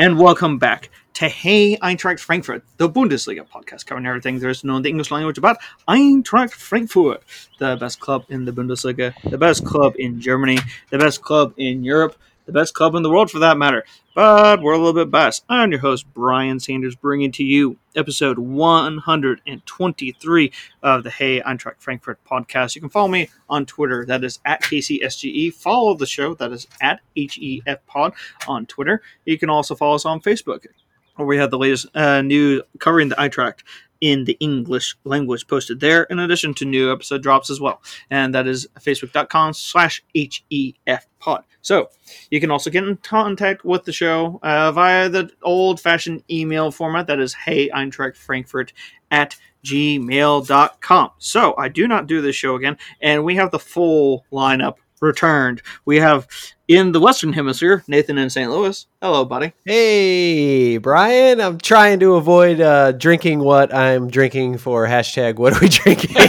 [0.00, 4.66] and welcome back to Hey Eintracht Frankfurt, the Bundesliga podcast covering everything there is to
[4.66, 7.22] know in the English language about Eintracht Frankfurt,
[7.58, 10.56] the best club in the Bundesliga, the best club in Germany,
[10.88, 12.16] the best club in Europe,
[12.50, 13.84] the best club in the world for that matter.
[14.12, 15.44] But we're a little bit biased.
[15.48, 22.18] I'm your host, Brian Sanders, bringing to you episode 123 of the Hey Eintracht Frankfurt
[22.28, 22.74] podcast.
[22.74, 24.04] You can follow me on Twitter.
[24.04, 25.54] That is at KCSGE.
[25.54, 26.34] Follow the show.
[26.34, 28.14] That is at HEF Pod
[28.48, 29.00] on Twitter.
[29.24, 30.66] You can also follow us on Facebook,
[31.14, 33.60] where we have the latest uh, news covering the Eintracht
[34.00, 37.82] in the English language posted there, in addition to new episode drops as well.
[38.10, 41.44] And that is facebook.com slash HEF pod.
[41.62, 41.90] So
[42.30, 46.70] you can also get in contact with the show uh, via the old fashioned email
[46.70, 48.72] format that is hey Eintracht Frankfurt
[49.10, 51.10] at gmail.com.
[51.18, 55.62] So I do not do this show again, and we have the full lineup returned.
[55.84, 56.28] We have
[56.68, 58.50] in the Western Hemisphere, Nathan in St.
[58.50, 58.86] Louis.
[59.02, 59.52] Hello, buddy.
[59.64, 61.40] Hey, Brian.
[61.40, 66.16] I'm trying to avoid uh, drinking what I'm drinking for hashtag what are we drinking?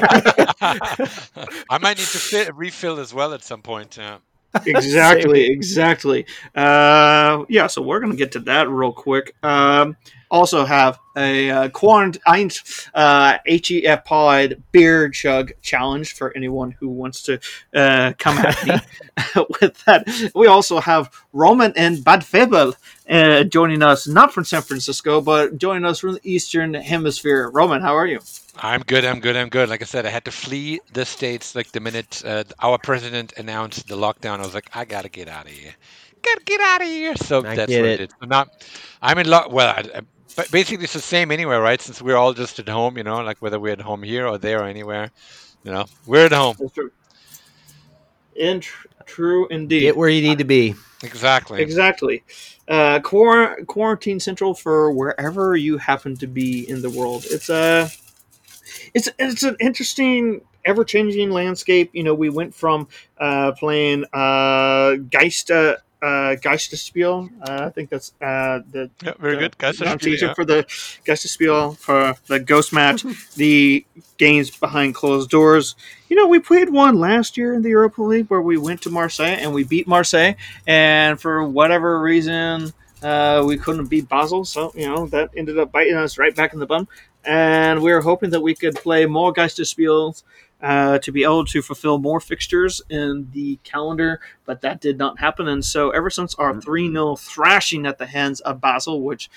[1.69, 3.97] I might need to fit, refill as well at some point.
[3.97, 4.17] Yeah.
[4.65, 6.25] exactly, exactly.
[6.55, 9.35] Uh, yeah, so we're going to get to that real quick.
[9.43, 9.95] Um,
[10.31, 12.49] also have a uh, quarantine
[12.93, 17.39] uh, HEF pod beer chug challenge for anyone who wants to
[17.75, 18.73] uh, come at me
[19.61, 20.31] with that.
[20.33, 22.73] We also have Roman and Bad Vilbel
[23.09, 27.49] uh, joining us, not from San Francisco, but joining us from the Eastern Hemisphere.
[27.49, 28.21] Roman, how are you?
[28.57, 29.05] I'm good.
[29.05, 29.35] I'm good.
[29.35, 29.69] I'm good.
[29.69, 33.33] Like I said, I had to flee the states like the minute uh, our president
[33.37, 34.39] announced the lockdown.
[34.39, 35.73] I was like, I gotta get out of here.
[36.21, 37.15] Gotta get out of here.
[37.15, 37.93] So I that's what it.
[37.93, 38.11] I did.
[38.11, 38.65] So not.
[39.01, 39.51] I'm in lock.
[39.51, 40.01] Well, I, I-
[40.35, 41.81] but basically it's the same anywhere, right?
[41.81, 44.37] Since we're all just at home, you know, like whether we're at home here or
[44.37, 45.11] there or anywhere,
[45.63, 46.55] you know, we're at home.
[46.59, 46.91] That's true.
[48.35, 49.81] In tr- true indeed.
[49.81, 50.75] Get where you need to be.
[51.03, 51.61] Exactly.
[51.61, 52.23] Exactly.
[52.67, 57.25] Uh, quar- quarantine central for wherever you happen to be in the world.
[57.29, 57.89] It's a,
[58.93, 61.89] it's it's an interesting, ever changing landscape.
[61.93, 62.87] You know, we went from
[63.19, 65.77] uh, playing uh, Geista.
[66.01, 67.29] Uh, Geisterspiel.
[67.47, 69.57] Uh, I think that's uh, the Yeah, very the good.
[69.59, 70.33] Guys, pronunciation yeah.
[70.33, 70.63] for the
[71.05, 73.03] Geisterspiel for the Ghost match.
[73.35, 73.85] the
[74.17, 75.75] games behind closed doors.
[76.09, 78.89] You know, we played one last year in the Europa League where we went to
[78.89, 80.33] Marseille and we beat Marseille,
[80.65, 82.73] and for whatever reason,
[83.03, 84.43] uh, we couldn't beat Basel.
[84.43, 86.87] So you know that ended up biting us right back in the bum.
[87.23, 90.23] And we were hoping that we could play more Geisterspiels
[90.61, 95.19] uh, to be able to fulfill more fixtures in the calendar, but that did not
[95.19, 95.47] happen.
[95.47, 99.29] And so, ever since our 3 0 thrashing at the hands of Basel, which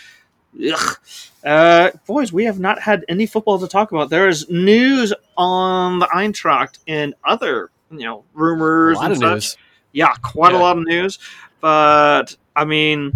[0.73, 0.97] Ugh.
[1.43, 4.09] Uh, boys, we have not had any football to talk about.
[4.11, 9.19] There is news on the Eintracht and other, you know, A rumors lot and of
[9.19, 9.33] such.
[9.33, 9.57] news.
[9.93, 11.19] Yeah, quite a lot of news.
[11.61, 13.13] But I mean,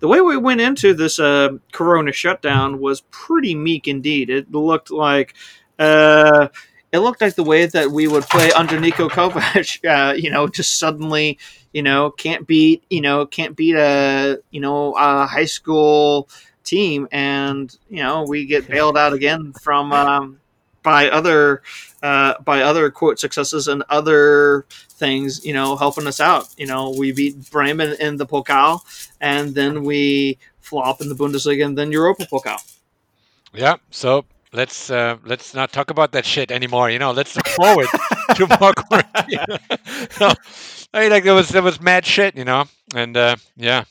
[0.00, 4.28] the way we went into this uh, Corona shutdown was pretty meek indeed.
[4.30, 5.34] It looked like.
[5.78, 6.48] Uh,
[6.92, 10.46] it looked like the way that we would play under Niko Kovac, uh, you know,
[10.46, 11.38] just suddenly,
[11.72, 16.28] you know, can't beat, you know, can't beat a, you know, a high school
[16.64, 20.38] team, and you know, we get bailed out again from um,
[20.82, 21.62] by other,
[22.02, 26.48] uh, by other quote successes and other things, you know, helping us out.
[26.58, 28.80] You know, we beat Bremen in the Pokal,
[29.18, 32.62] and then we flop in the Bundesliga and then Europa Pokal.
[33.54, 33.76] Yeah.
[33.90, 36.90] So let's uh, let's not talk about that shit anymore.
[36.90, 37.86] You know, let's look forward
[38.34, 39.38] to more quarantine.
[40.10, 40.30] so,
[40.94, 42.64] I mean, like there was there was mad shit, you know,
[42.94, 43.84] and uh, yeah,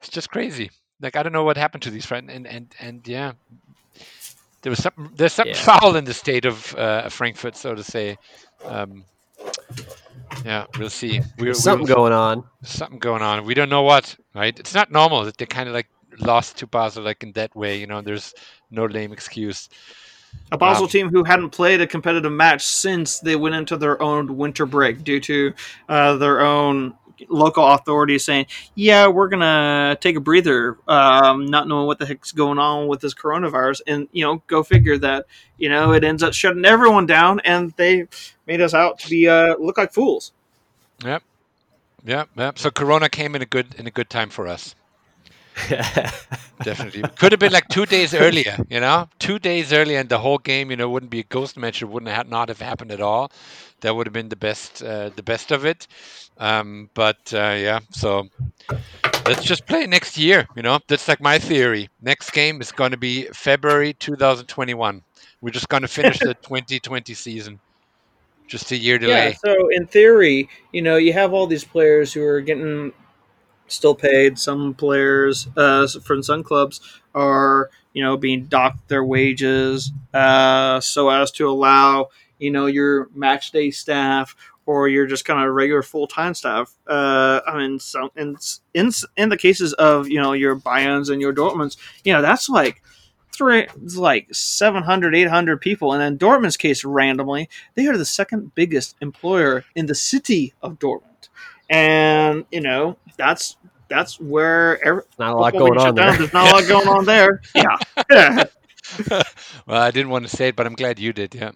[0.00, 0.70] it's just crazy.
[1.00, 3.32] Like I don't know what happened to these friends, and and and yeah,
[4.62, 5.78] there was something there's something Yeah.
[5.78, 8.18] foul in the state of uh, Frankfurt, so to say.
[8.64, 9.04] Um,
[10.44, 11.20] yeah, we'll see.
[11.38, 12.44] We, There's something we'll, going on.
[12.62, 13.44] something going on.
[13.44, 14.58] We don't know what, right?
[14.58, 15.88] It's not normal that they kind of like
[16.18, 17.78] lost to Basel like in that way.
[17.78, 18.34] You know, there's
[18.70, 19.68] no lame excuse.
[20.52, 20.88] A Basel Wow.
[20.88, 25.02] team who hadn't played a competitive match since they went into their own winter break
[25.02, 25.54] due to
[25.88, 26.94] uh, their own
[27.28, 32.32] local authorities saying, "Yeah, we're gonna take a breather," um, not knowing what the heck's
[32.32, 35.26] going on with this coronavirus, and you know, go figure that
[35.58, 38.06] you know it ends up shutting everyone down, and they
[38.46, 40.32] made us out to be uh, look like fools.
[41.04, 41.18] Yeah,
[42.04, 42.52] yeah.
[42.54, 44.74] So Corona came in a good in a good time for us.
[46.62, 48.56] Definitely could have been like two days earlier.
[48.68, 51.56] You know, two days earlier, and the whole game, you know, wouldn't be a ghost
[51.56, 51.80] match.
[51.80, 53.30] It wouldn't have not have happened at all.
[53.80, 55.86] That would have been the best, uh, the best of it.
[56.38, 58.28] Um, but uh, yeah, so
[59.26, 60.46] let's just play next year.
[60.56, 61.88] You know, that's like my theory.
[62.02, 65.02] Next game is going to be February 2021.
[65.40, 67.60] We're just going to finish the 2020 season.
[68.46, 69.30] Just a year delay.
[69.30, 69.36] Yeah.
[69.44, 72.92] So in theory, you know, you have all these players who are getting
[73.68, 74.38] still paid.
[74.38, 76.80] Some players uh, from some clubs
[77.14, 82.08] are you know being docked their wages uh, so as to allow
[82.38, 84.36] you know your match day staff
[84.66, 86.74] or you're just kind of regular full time staff.
[86.86, 88.36] Uh, I mean, some in,
[88.74, 92.48] in in the cases of you know your Bayerns and your Dortmunds, you know that's
[92.48, 92.82] like
[93.32, 98.96] three, like 700, 800 people, and then Dortmund's case randomly, they are the second biggest
[99.00, 101.15] employer in the city of Dortmund,
[101.68, 103.56] and you know that's
[103.88, 106.16] that's where every, not a lot going on there.
[106.16, 107.40] There's not a lot going on there.
[107.54, 108.44] Yeah.
[109.66, 111.34] well, I didn't want to say it, but I'm glad you did.
[111.34, 111.50] Yeah.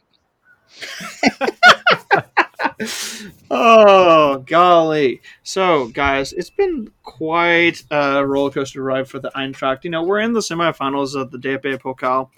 [3.51, 5.21] oh golly!
[5.45, 9.85] So, guys, it's been quite a roller coaster ride for the Eintracht.
[9.85, 12.31] You know, we're in the semifinals of the DFB Pokal.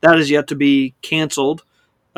[0.00, 1.62] That is yet to be canceled.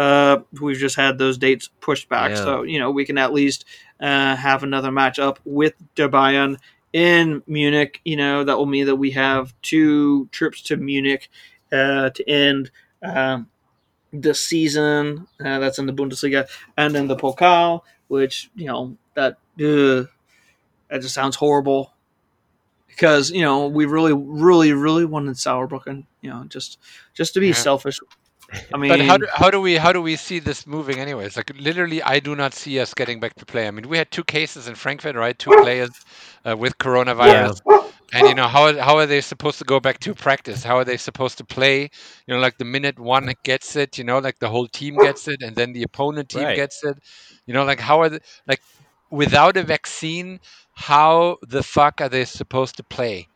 [0.01, 2.37] Uh, we've just had those dates pushed back, yeah.
[2.37, 3.67] so you know we can at least
[4.01, 6.57] uh, have another match up with Der Bayern
[6.95, 8.01] in Munich.
[8.03, 11.29] You know that will mean that we have two trips to Munich
[11.71, 12.71] uh, to end.
[13.03, 13.49] Um,
[14.11, 16.49] the season uh, that's in the Bundesliga
[16.79, 20.09] and in the Pokal, which you know that uh,
[20.89, 21.93] that just sounds horrible
[22.89, 26.07] because you know we really, really, really wanted Saarbrücken.
[26.23, 26.79] you know, just
[27.13, 27.53] just to be yeah.
[27.53, 28.01] selfish.
[28.73, 31.37] I mean, but how do, how do we how do we see this moving anyways?
[31.37, 33.67] Like literally, I do not see us getting back to play.
[33.67, 35.39] I mean, we had two cases in Frankfurt, right?
[35.39, 35.91] Two players
[36.45, 37.61] uh, with coronavirus.
[37.69, 37.91] Yeah.
[38.13, 40.65] And you know how how are they supposed to go back to practice?
[40.65, 41.91] How are they supposed to play?
[42.27, 45.29] You know, like the minute one gets it, you know, like the whole team gets
[45.29, 46.57] it, and then the opponent team right.
[46.57, 46.99] gets it.
[47.47, 48.19] You know, like how are they
[48.49, 48.63] like
[49.11, 50.41] without a vaccine?
[50.73, 53.29] How the fuck are they supposed to play?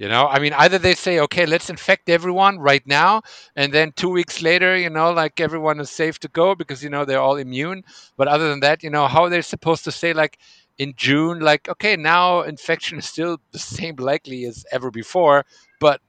[0.00, 3.20] You know, I mean, either they say, okay, let's infect everyone right now,
[3.54, 6.88] and then two weeks later, you know, like everyone is safe to go because, you
[6.88, 7.84] know, they're all immune.
[8.16, 10.38] But other than that, you know, how are they supposed to say, like,
[10.78, 15.44] in June, like, okay, now infection is still the same likely as ever before,
[15.80, 16.00] but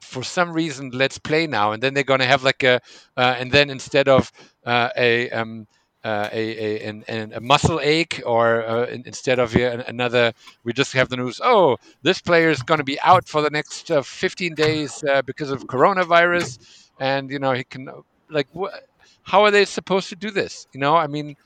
[0.00, 1.72] for some reason, let's play now.
[1.72, 2.80] And then they're going to have like a,
[3.16, 4.30] uh, and then instead of
[4.64, 5.66] uh, a, um,
[6.06, 6.42] uh, a,
[6.86, 10.32] a, an, a muscle ache or uh, instead of another
[10.64, 13.50] we just have the news oh this player is going to be out for the
[13.50, 16.50] next uh, 15 days uh, because of coronavirus.
[16.98, 17.88] And you know he can
[18.30, 18.74] like wh-
[19.22, 20.66] how are they supposed to do this?
[20.72, 21.36] You know i mean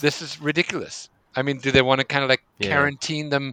[0.00, 1.08] this is ridiculous.
[1.36, 2.68] I mean, do they want to kind of like yeah.
[2.72, 3.52] quarantine them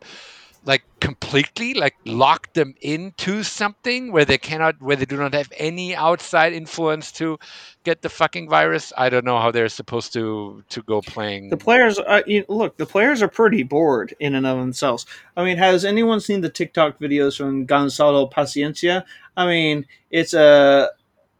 [0.65, 5.51] like completely, like lock them into something where they cannot, where they do not have
[5.57, 7.37] any outside influence to
[7.83, 8.91] get the fucking virus?
[8.97, 11.49] I don't know how they're supposed to to go playing.
[11.49, 15.05] The players, uh, you, look, the players are pretty bored in and of themselves.
[15.35, 19.03] I mean, has anyone seen the TikTok videos from Gonzalo Paciencia?
[19.35, 20.89] I mean, it's a,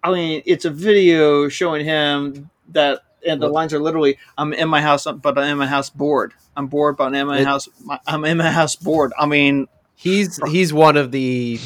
[0.04, 4.70] I mean, it's a video showing him that and the lines are literally I'm in
[4.70, 6.34] my house, but I'm in my house bored.
[6.56, 7.70] I'm bored, but I'm in my it, house.
[8.06, 9.14] I'm in my house bored.
[9.18, 11.60] I mean, he's he's one of the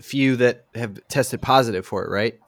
[0.00, 2.38] few that have tested positive for it, right?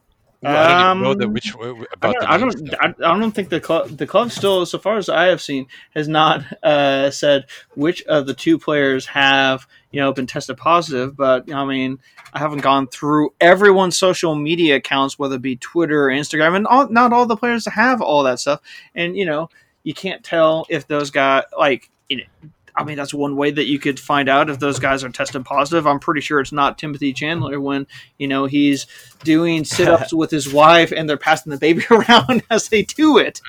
[0.45, 3.61] I don't know the um, which about I don't, I don't, I, don't think the
[3.61, 8.03] club the club still, so far as I have seen, has not uh, said which
[8.05, 11.17] of the two players have you know been tested positive.
[11.17, 12.01] But I mean,
[12.33, 16.67] I haven't gone through everyone's social media accounts, whether it be Twitter or Instagram, and
[16.67, 18.61] all, not all the players have all that stuff.
[18.97, 19.49] And you know,
[19.85, 21.89] you can't tell if those guys like.
[22.09, 25.05] You know, I mean, that's one way that you could find out if those guys
[25.05, 25.87] are tested positive.
[25.87, 27.87] I'm pretty sure it's not Timothy Chandler when
[28.19, 28.87] you know he's
[29.25, 33.41] doing sit-ups with his wife and they're passing the baby around as they do it.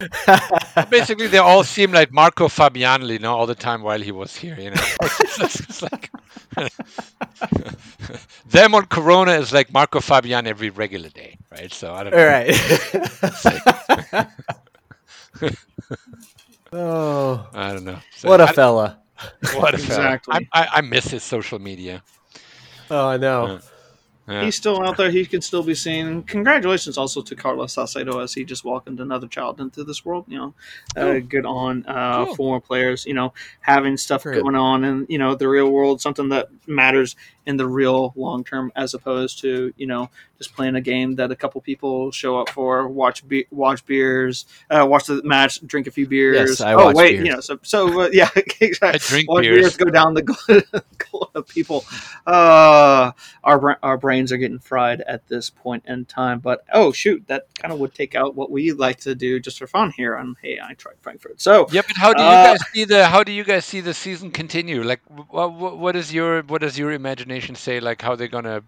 [0.90, 4.36] Basically, they all seem like Marco Fabian, you know, all the time while he was
[4.36, 4.56] here.
[4.58, 6.10] You know, it's like
[8.50, 11.72] them on Corona is like Marco Fabian every regular day, right?
[11.72, 12.18] So I don't know.
[12.18, 12.54] All right.
[16.74, 17.98] Oh, I don't know.
[18.16, 19.00] So, what a fella!
[19.54, 20.32] What a exactly.
[20.34, 20.46] fella!
[20.52, 22.02] I, I, I, miss his social media.
[22.90, 23.44] Oh, I know.
[23.46, 23.60] Uh,
[24.26, 24.44] yeah.
[24.44, 25.10] He's still out there.
[25.10, 26.22] He can still be seen.
[26.22, 30.24] Congratulations also to Carlos Salcedo as he just welcomed another child into this world.
[30.28, 30.54] You know,
[30.96, 31.20] uh, oh.
[31.20, 32.34] good on uh, cool.
[32.34, 33.04] former players.
[33.04, 34.42] You know, having stuff Great.
[34.42, 37.16] going on in you know the real world, something that matters
[37.46, 41.30] in the real long term, as opposed to you know just playing a game that
[41.30, 45.86] a couple people show up for, watch be- watch beers, uh, watch the match, drink
[45.86, 46.50] a few beers.
[46.50, 47.26] Yes, I oh wait, beers.
[47.26, 48.88] you know, so so uh, yeah, exactly.
[48.88, 49.60] I drink watch beers.
[49.60, 50.22] beers go down the
[50.98, 51.84] glut of people.
[52.26, 56.40] Uh, our our brains are getting fried at this point in time.
[56.40, 59.58] But oh shoot, that kind of would take out what we like to do just
[59.58, 61.40] for fun here on Hey Eintracht Frankfurt.
[61.40, 63.80] So yeah, but how do you uh, guys see the how do you guys see
[63.80, 64.82] the season continue?
[64.82, 67.80] Like, what, what is your what does your imagination say?
[67.80, 68.62] Like how they're gonna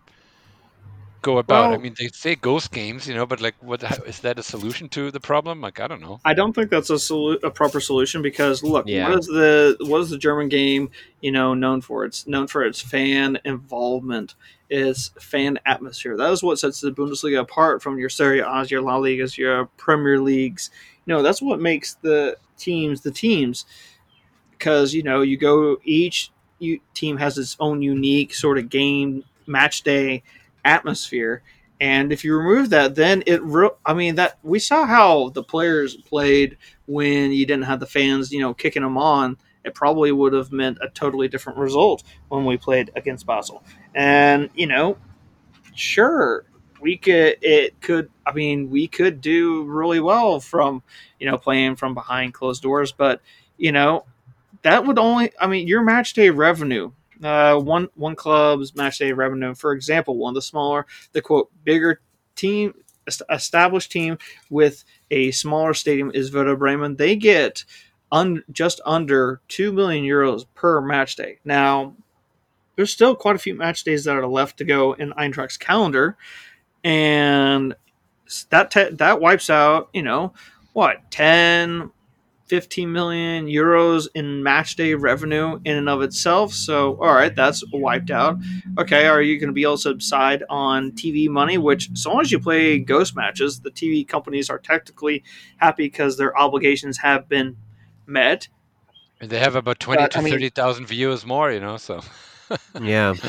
[1.23, 1.71] go about?
[1.71, 4.43] Well- I mean, they say ghost games, you know, but like, what is that a
[4.43, 5.61] solution to the problem?
[5.61, 6.21] Like, I don't know.
[6.25, 9.09] I don't think that's a, solu- a proper solution because look, Yeah.
[9.09, 12.05] what is the what is the German game you know known for?
[12.05, 14.35] It's known for its fan involvement,
[14.71, 16.17] its fan atmosphere.
[16.17, 19.67] That is what sets the Bundesliga apart from your Serie A's, your La Ligas, your
[19.77, 20.71] Premier Leagues.
[21.07, 23.65] You know, that's what makes the teams the teams.
[24.53, 26.36] Because you know, you go each you,
[26.95, 30.23] team has its own unique sort of game match day
[30.65, 31.43] atmosphere.
[31.81, 33.43] And if you remove that, then it.
[33.43, 37.87] Re- I mean, that we saw how the players played when you didn't have the
[37.87, 39.37] fans, you know, kicking them on.
[39.63, 43.63] It probably would have meant a totally different result when we played against Basel.
[43.95, 44.97] And you know,
[45.75, 46.45] sure,
[46.81, 47.37] we could.
[47.43, 48.11] It could.
[48.27, 50.83] I mean, we could do really well from
[51.21, 53.21] you know playing from behind closed doors, but
[53.59, 54.05] you know,
[54.67, 55.31] that would only.
[55.41, 56.91] I mean, your match day revenue
[57.23, 59.55] uh, one one club's match day revenue.
[59.55, 62.01] For example, one of the smaller, the quote bigger
[62.35, 62.75] team,
[63.31, 64.19] established team
[64.51, 66.97] with a smaller stadium is Werder Bremen.
[66.97, 67.65] They get
[68.13, 71.39] un, just under two million euros per match day.
[71.45, 71.95] Now,
[72.75, 76.17] there's still quite a few match days that are left to go in Eintracht's calendar,
[76.85, 77.75] and
[78.51, 80.35] that te- that wipes out you know
[80.73, 81.91] what 10
[82.47, 86.53] 15 million euros in match day revenue in and of itself.
[86.53, 88.39] So, all right, that's wiped out.
[88.79, 91.59] Okay, are you going to be able to subside on TV money?
[91.59, 95.25] Which, as long as you play ghost matches, the TV companies are technically
[95.57, 97.57] happy because their obligations have been
[98.07, 98.49] met.
[99.21, 101.77] And they have about twenty But, to I mean- thirty thousand viewers more, you know.
[101.77, 102.01] So
[102.81, 103.15] Yeah.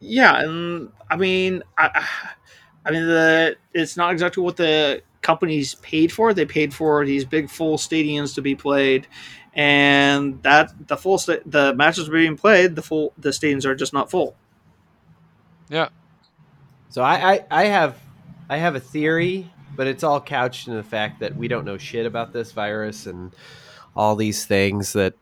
[0.00, 2.04] Yeah, and I mean, I,
[2.84, 6.32] I mean, the it's not exactly what the companies paid for.
[6.34, 9.06] They paid for these big full stadiums to be played,
[9.54, 12.76] and that the full sta- the matches are being played.
[12.76, 14.36] The full the stadiums are just not full.
[15.68, 15.88] yeah,
[16.90, 17.98] So I, I, I have
[18.48, 21.78] I have a theory, but it's all couched in the fact that we don't know
[21.78, 23.34] shit about this virus and
[23.94, 25.14] all these things that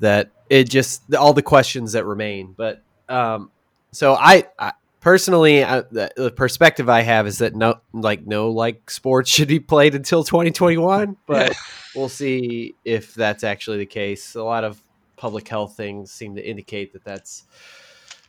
[0.00, 2.54] that it just all the questions that remain.
[2.56, 3.50] But um,
[3.92, 4.72] so I, I
[5.08, 9.48] personally I, the, the perspective I have is that no like no like sports should
[9.48, 11.56] be played until 2021, but
[11.96, 14.34] we'll see if that's actually the case.
[14.34, 14.78] A lot of
[15.16, 17.44] public health things seem to indicate that that's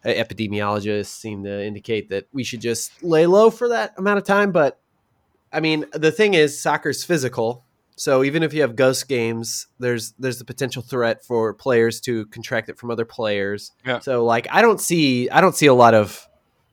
[0.06, 4.24] uh, epidemiologists seem to indicate that we should just lay low for that amount of
[4.24, 4.54] time.
[4.54, 4.80] But
[5.52, 7.66] I mean, the thing is, soccer's physical.
[7.98, 12.26] So even if you have ghost games, there's there's the potential threat for players to
[12.28, 13.74] contract it from other players.
[13.86, 14.00] Yeah.
[14.00, 16.29] So like, I don't see I don't see a lot of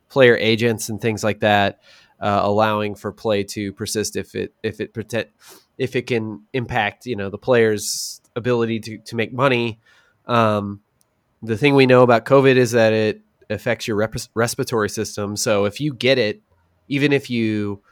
[0.08, 1.80] player agents and things like that
[2.20, 5.32] uh, allowing for play to persist if it if it protect
[5.78, 9.80] if it can impact you know the players' ability to to make money.
[10.26, 10.80] Um,
[11.42, 13.20] the thing we know about COVID is that it
[13.50, 15.36] affects your rep- respiratory system.
[15.36, 16.42] So if you get it,
[16.88, 17.82] even if you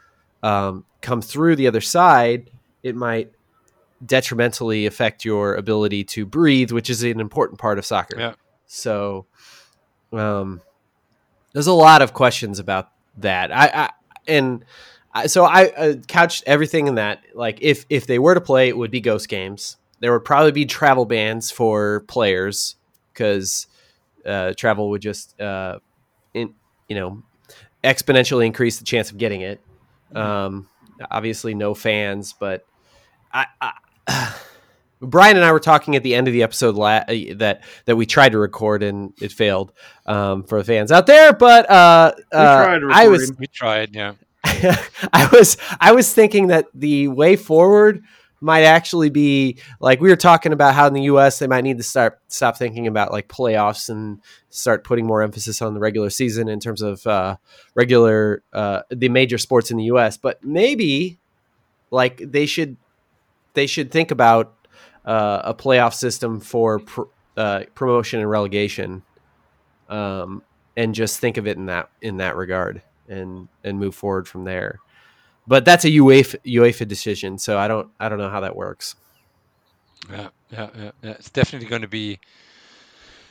[0.43, 2.51] um, come through the other side,
[2.83, 3.31] it might
[4.05, 8.19] detrimentally affect your ability to breathe, which is an important part of soccer.
[8.19, 8.35] Yeah.
[8.67, 9.27] So
[10.13, 10.61] um,
[11.55, 13.51] there's a lot of questions about that.
[13.51, 13.91] I, I
[14.29, 14.65] and
[15.15, 17.23] I, so I uh, couched everything in that.
[17.33, 19.79] Like if if they were to play, it would be ghost games.
[20.01, 22.77] There would probably be travel bans for players
[23.13, 23.69] because
[24.27, 25.79] uh, travel would just uh,
[26.35, 26.55] in
[26.89, 27.23] you know
[27.83, 29.61] exponentially increase the chance of getting it.
[30.15, 30.69] Um,
[31.11, 32.67] obviously, no fans, but
[33.33, 34.35] I, I
[35.01, 37.97] Brian and I were talking at the end of the episode la- uh, that that
[37.97, 39.73] we tried to record and it failed
[40.07, 41.33] um, for the fans out there.
[41.33, 43.37] But uh, uh, tried I was recording.
[43.41, 43.95] we tried.
[43.95, 44.15] Yeah,
[45.13, 48.03] I was I was thinking that the way forward
[48.41, 51.79] might actually be like we were talking about how in the US they might need
[51.79, 54.21] to start stop thinking about like playoffs and
[54.51, 57.37] start putting more emphasis on the regular season in terms of uh,
[57.75, 61.19] regular uh, the major sports in the US but maybe
[61.91, 62.77] like they should
[63.55, 64.64] they should think about
[65.05, 67.03] uh, a playoff system for pr-
[67.37, 69.03] uh, promotion and relegation
[69.89, 70.43] um,
[70.77, 74.45] and just think of it in that in that regard and and move forward from
[74.45, 74.81] there.
[75.47, 78.97] But that's a UEFA UEFA decision, so I don't I don't know how that works.
[80.11, 80.91] yeah, yeah, yeah.
[81.03, 81.11] yeah.
[81.13, 82.19] It's definitely going to be.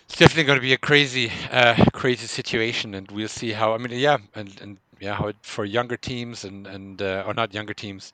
[0.06, 3.74] It's definitely going to be a crazy, uh, crazy situation, and we'll see how.
[3.74, 7.34] I mean, yeah, and and yeah, how it, for younger teams and and uh, or
[7.34, 8.14] not younger teams,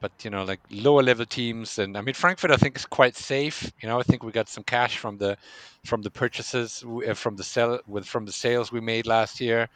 [0.00, 3.16] but you know, like lower level teams, and I mean, Frankfurt, I think is quite
[3.16, 3.70] safe.
[3.80, 5.36] You know, I think we got some cash from the
[5.84, 9.68] from the purchases uh, from the sell with from the sales we made last year.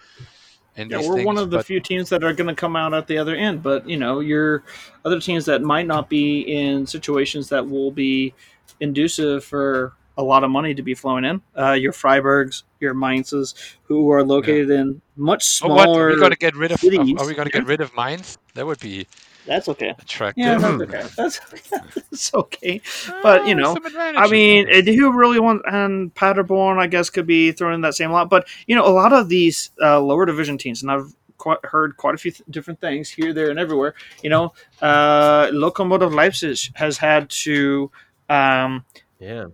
[0.77, 2.95] And Yeah, we're one of the but- few teams that are going to come out
[2.95, 3.63] at the other end.
[3.63, 4.63] But you know, your
[5.05, 8.35] other teams that might not be in situations that will be
[8.81, 11.41] inducive for a lot of money to be flowing in.
[11.59, 15.81] Uh, your Freiburgs, your Mainzes, who are located in much Oh, what?
[15.81, 16.09] Are smaller.
[16.11, 16.81] we going to get rid of?
[16.81, 17.15] cities.
[17.19, 18.37] Are we going to get rid of Mainz?
[18.55, 19.07] That would be
[19.51, 19.91] That's okay.
[19.99, 20.45] attractive.
[20.45, 21.03] Yeah, that's okay.
[21.17, 21.41] That's,
[22.11, 22.81] that's okay.
[23.21, 23.85] But, you Ah, know, some
[24.17, 24.85] I mean, yes.
[24.85, 26.79] do you really want and Paderborn?
[26.79, 28.31] I guess could be thrown in that same lot.
[28.31, 31.97] But you know, a lot of these uh, lower division teams, and I've quite heard
[31.97, 33.95] quite a few th- different things here, there, and everywhere.
[34.23, 34.53] You know,
[34.83, 37.91] uh, Lokomotiv Leipzig has had to
[38.29, 38.85] um,
[39.19, 39.47] Yeah.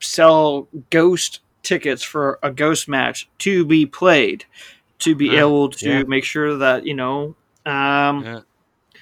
[0.00, 4.44] sell ghost tickets for a ghost match to be played,
[5.00, 5.40] to be Yeah.
[5.40, 6.02] able to Yeah.
[6.04, 7.34] make sure that you know.
[7.66, 8.40] Um, Yeah.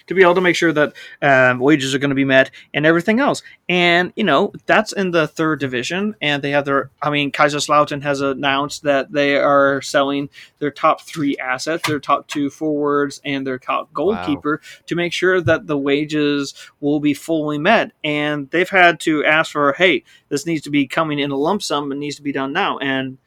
[0.07, 2.87] To be able to make sure that um, wages are going to be met and
[2.87, 3.43] everything else.
[3.69, 6.91] And you know that's in the third division, and they have their.
[7.01, 10.29] I mean, Kaiserslautern has announced that they are selling
[10.59, 15.41] their top three assets, their top two forwards, and their top goalkeeper to make sure
[15.41, 17.93] that the wages will be fully met.
[18.05, 21.63] And they've had to ask for, hey, this needs to be coming in a lump
[21.63, 22.79] sum and needs to be done now.
[22.79, 23.19] And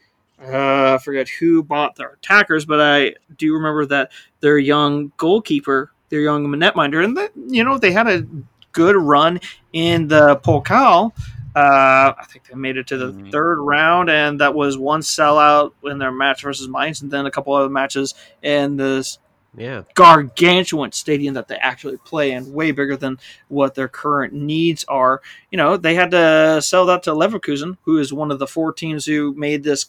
[0.42, 5.92] uh, I forget who bought their attackers, but I do remember that their young goalkeeper,
[6.16, 8.26] their young netminder, and that you know they had a
[8.72, 9.40] good run
[9.74, 11.12] in the Pokal.
[11.56, 13.32] Uh, I think they made it to the Mhm.
[13.32, 17.32] third round, and that was one sellout in their match versus Mainz, and then a
[17.32, 19.20] couple other matches in this
[19.58, 19.84] Yeah.
[19.94, 25.22] gargantuan stadium that they actually play in, way bigger than what their current needs are.
[25.50, 28.74] You know, they had to sell that to Leverkusen, who is one of the four
[28.74, 29.86] teams who made this.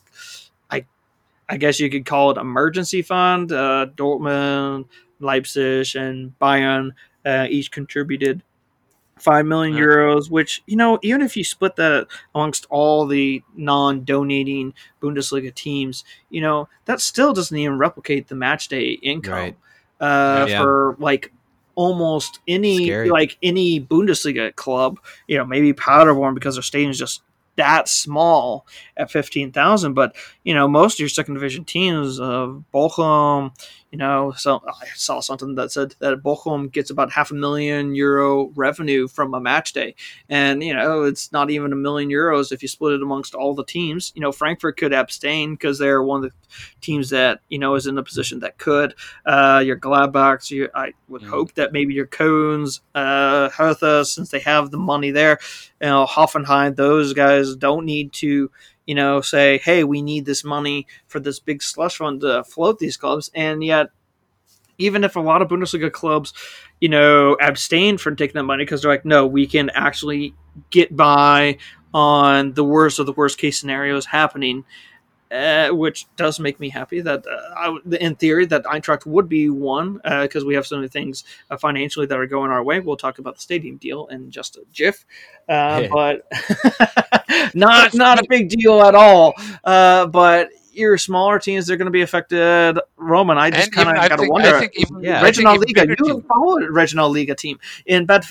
[1.49, 3.53] I, guess you could call it emergency fund.
[3.53, 4.87] Uh, Dortmund,
[5.21, 6.91] Leipzig, and Bayern
[7.25, 8.43] uh, each contributed
[9.19, 9.83] five million Yeah.
[9.85, 10.31] euros.
[10.31, 16.41] Which you know, even if you split that amongst all the non-donating Bundesliga teams, you
[16.41, 19.57] know that still doesn't even replicate the match day income Right.
[20.01, 20.63] uh, Yeah.
[20.63, 21.33] for like
[21.75, 23.09] almost any Scary.
[23.11, 24.99] like any Bundesliga club.
[25.29, 27.23] You know, maybe Paderborn because their stadium is just
[27.57, 29.95] that small at fifteen thousand.
[29.95, 33.53] But you know, most of your second division teams, of Bochum.
[33.93, 37.95] You know, so I saw something that said that Bochum gets about half a million
[37.95, 39.95] euro revenue from a match day,
[40.29, 43.55] and you know it's not even a million euros if you split it amongst all
[43.55, 44.13] the teams.
[44.17, 46.37] You know, Frankfurt could abstain because they're one of the
[46.81, 48.95] teams that you know is in a position that could.
[49.25, 51.29] Uh, your Gladbachs, your, I would Mhm.
[51.31, 55.39] hope that maybe your Cones, uh, Hertha, since they have the money there,
[55.81, 58.51] you know, Hoffenheim, those guys don't need to,
[58.87, 62.79] you know, say, hey, we need this money for this big slush fund to float
[62.79, 63.31] these clubs.
[63.35, 63.89] And yet,
[64.79, 66.33] even if a lot of Bundesliga clubs,
[66.81, 70.35] you know, abstain from taking that money because they're like, no, we can actually
[70.71, 71.59] get by
[71.95, 74.65] on the worst of the worst case scenarios happening.
[75.29, 79.51] Uh, which does make me happy that uh, I, in theory that Eintracht would be
[79.51, 82.79] one because we have so many things uh, financially that are going our way.
[82.79, 85.05] We'll talk about the stadium deal in just a jiff,
[85.49, 85.89] uh, Yeah.
[85.91, 86.27] but
[87.55, 89.35] not not a big deal at all.
[89.65, 92.79] Uh, but your smaller teams, they're going to be affected.
[92.97, 94.55] Roman, I just kind of got to wonder.
[94.55, 95.23] I think even Yeah.
[95.25, 98.25] Regional Liga, you teams- follow a Regional Liga team in Bad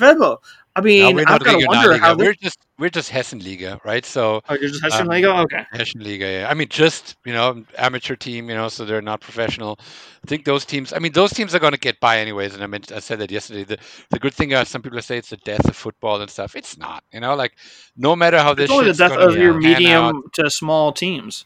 [0.75, 2.15] I No, mean, we're I've not wonder how.
[2.15, 4.05] We're just we're just Hessen Liga, right?
[4.05, 5.65] So oh, you're just Hessian um, Liga, okay.
[5.71, 6.47] Hessian Liga, yeah.
[6.49, 9.77] I mean, just you know, amateur team, you know, so they're not professional.
[9.79, 10.93] I think those teams.
[10.93, 12.53] I mean, those teams are going to get by anyways.
[12.53, 13.63] And I mean, I said that yesterday.
[13.63, 13.77] The
[14.11, 16.55] the good thing is, some people say it's the death of football and stuff.
[16.55, 17.03] It's not.
[17.11, 17.53] You know, like
[17.97, 20.91] no matter how this It's only the death of your pan out, medium to small
[20.93, 21.45] teams,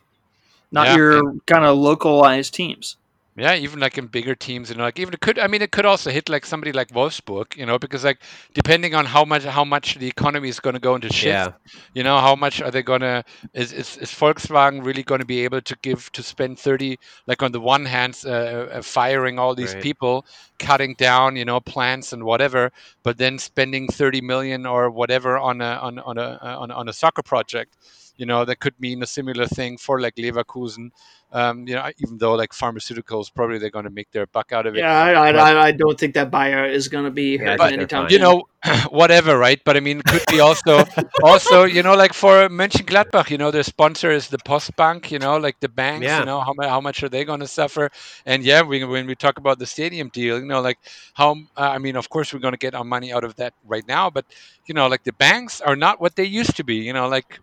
[0.72, 2.98] not Yeah, your kind of localized teams.
[3.40, 5.40] Yeah, even like in bigger teams, you know, like even it could.
[5.40, 8.22] I mean, it could also hit like somebody like Wolfsburg, you know, because like
[8.54, 11.54] depending on how much how much the economy is going to go into shit, Yeah.
[11.94, 13.24] you know, how much are they going to
[13.54, 16.98] is, is is Volkswagen really going to be able to give to spend thirty
[17.28, 19.76] like on the one hand, uh, uh, firing all these Right.
[19.76, 20.26] people,
[20.60, 22.72] cutting down, you know, plants and whatever,
[23.04, 26.90] but then spending thirty million or whatever on a on on a on, a- on
[26.90, 27.78] a soccer project.
[28.20, 30.92] You know, that could mean a similar thing for like Leverkusen.
[31.32, 34.66] Um, you know, even though like pharmaceuticals, probably they're going to make their buck out
[34.66, 34.80] of it.
[34.80, 37.72] Yeah, I, But- I, I don't think that Bayer is going to be Yeah, hurt
[37.72, 38.08] anytime.
[38.10, 38.44] you know,
[38.90, 39.62] whatever, right?
[39.64, 40.84] But I mean, could be also,
[41.24, 45.38] also, you know, like for Mönchengladbach, you know, their sponsor is the Postbank, you know,
[45.38, 46.20] like the banks, Yeah.
[46.22, 47.92] you know, how, mu- how much are they going to suffer?
[48.26, 50.80] And yeah, we, when we talk about the stadium deal, you know, like
[51.14, 53.54] how, uh, I mean, of course, we're going to get our money out of that
[53.68, 54.26] right now, but,
[54.66, 57.40] you know, like the banks are not what they used to be, you know, like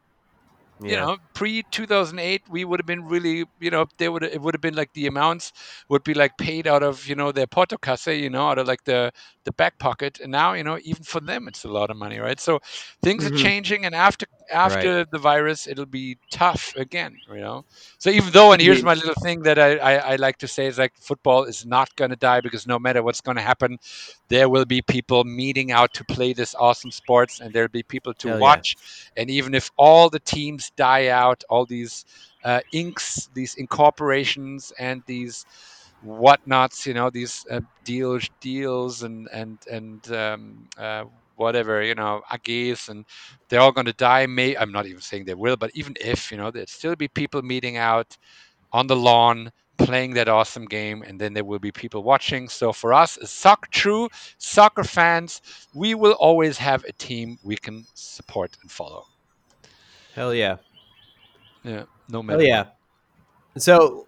[0.82, 4.54] you know pre 2008 we would have been really you know they would it would
[4.54, 5.52] have been like the amounts
[5.88, 8.84] would be like paid out of you know their Portokasse you know out of like
[8.84, 9.12] the
[9.46, 12.18] the back pocket and now you know even for them it's a lot of money
[12.18, 12.60] right so
[13.02, 13.26] things Mhm.
[13.26, 17.20] are changing and after after the virus, it'll be tough again.
[17.28, 17.64] You know.
[17.98, 20.66] So even though, and here's my little thing that I, I, I like to say
[20.66, 23.78] is like football is not going to die because no matter what's going to happen,
[24.28, 28.14] there will be people meeting out to play this awesome sports, and there'll be people
[28.14, 28.62] to Hell yeah.
[28.62, 28.76] watch.
[29.16, 32.04] And even if all the teams die out, all these
[32.44, 35.46] uh, inks, these incorporations, and these
[36.02, 41.04] whatnots, you know, these uh, deals, deals, and and and um, uh,
[41.36, 43.04] whatever, you know, AGs, and
[43.48, 44.26] they're all going to die.
[44.26, 47.08] May I'm not even saying they will, but even if, you know, there'd still be
[47.08, 48.16] people meeting out
[48.72, 52.72] on the lawn playing that awesome game and then there will be people watching so
[52.72, 55.42] for us as soccer true soccer fans
[55.74, 59.04] we will always have a team we can support and follow
[60.14, 60.56] Hell yeah.
[61.62, 62.64] yeah no matter yeah.
[63.58, 64.06] So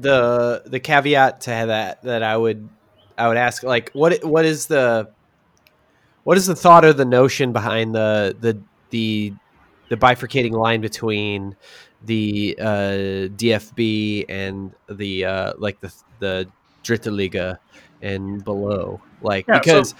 [0.00, 2.68] the the caveat to that that I would
[3.16, 5.10] I would ask like what what is the
[6.24, 9.32] what is the thought or the notion behind the the the
[9.88, 11.56] the bifurcating line between
[12.04, 16.48] the uh, DFB and the uh, like the the
[16.84, 17.58] Dritte Liga
[18.02, 19.94] and below like Yeah, so because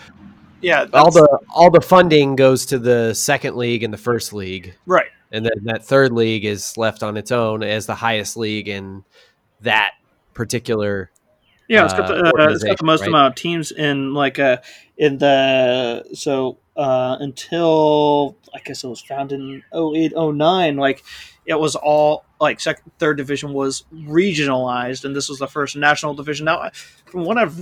[0.61, 4.75] Yeah, all the all the funding goes to the second league and the first league
[4.87, 5.09] right.
[5.33, 9.05] and then that third league is left on its own as the highest league in
[9.62, 9.92] that
[10.35, 11.11] particular
[11.68, 13.09] Yeah, it's got the, uh, uh, it's got the most right?
[13.09, 14.59] amount of teams in like uh
[14.97, 21.05] in the so uh until I guess it was founded in 08, 09, like
[21.44, 26.14] it was all like second third division was regionalized and this was the first national
[26.14, 26.47] division.
[26.47, 26.71] Now
[27.07, 27.59] from what I've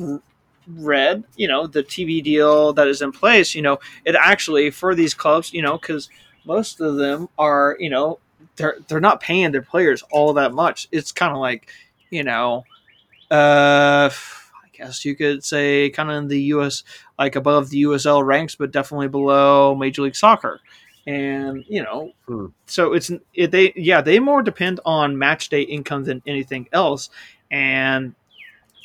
[0.68, 4.94] read, you know, the TV deal that is in place, you know, it actually for
[4.94, 6.11] these clubs, you know, cuz
[6.44, 8.18] most of them are, you know,
[8.56, 10.88] they're they're not paying their players all that much.
[10.92, 11.68] It's kind of like,
[12.11, 12.64] you know,
[13.31, 16.85] uh, I guess you could say kind of in the U.S.
[17.19, 20.61] like above the USL ranks, but definitely below Major League Soccer.
[21.07, 22.47] And you know, Hmm.
[22.66, 27.11] so it's it, they yeah they more depend on match day income than anything else,
[27.51, 28.12] and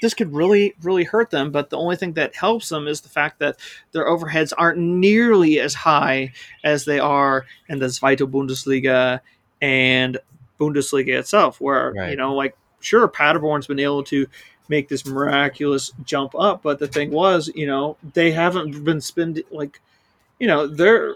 [0.04, 1.52] this could really really hurt them.
[1.52, 3.58] But the only thing that helps them is the fact that
[3.92, 9.20] their overheads aren't nearly as high as they are in the Zweite Bundesliga
[9.60, 10.20] and
[10.60, 12.12] Bundesliga itself, where Right.
[12.12, 14.28] you know like sure Paderborn's been able to
[14.68, 19.44] make this miraculous jump up, but the thing was, you know, they haven't been spending
[19.52, 19.80] like,
[20.40, 21.16] you know, they're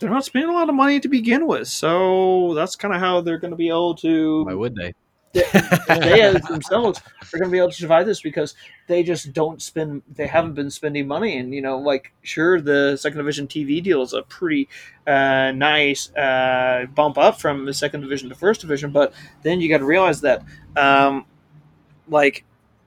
[0.00, 3.20] they're not spending a lot of money to begin with, so that's kind of how
[3.20, 4.44] they're going to be able to.
[4.44, 4.94] why would they
[5.88, 7.00] they as themselves
[7.32, 8.54] are going to be able to survive this because
[8.86, 10.02] they just don't spend.
[10.08, 14.02] They haven't been spending money, and you know, like sure, the second division TV deal
[14.02, 14.68] is a pretty
[15.08, 19.68] uh, nice uh, bump up from the second division to first division, but then you
[19.68, 20.44] got to realize that,
[20.76, 21.26] um,
[22.08, 22.44] like,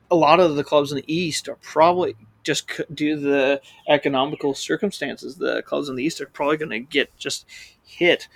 [0.10, 4.54] a lot of the clubs in the East are probably just due to the economical
[4.54, 5.36] circumstances.
[5.36, 7.46] The clubs in the East are probably going to get just
[7.84, 8.30] hit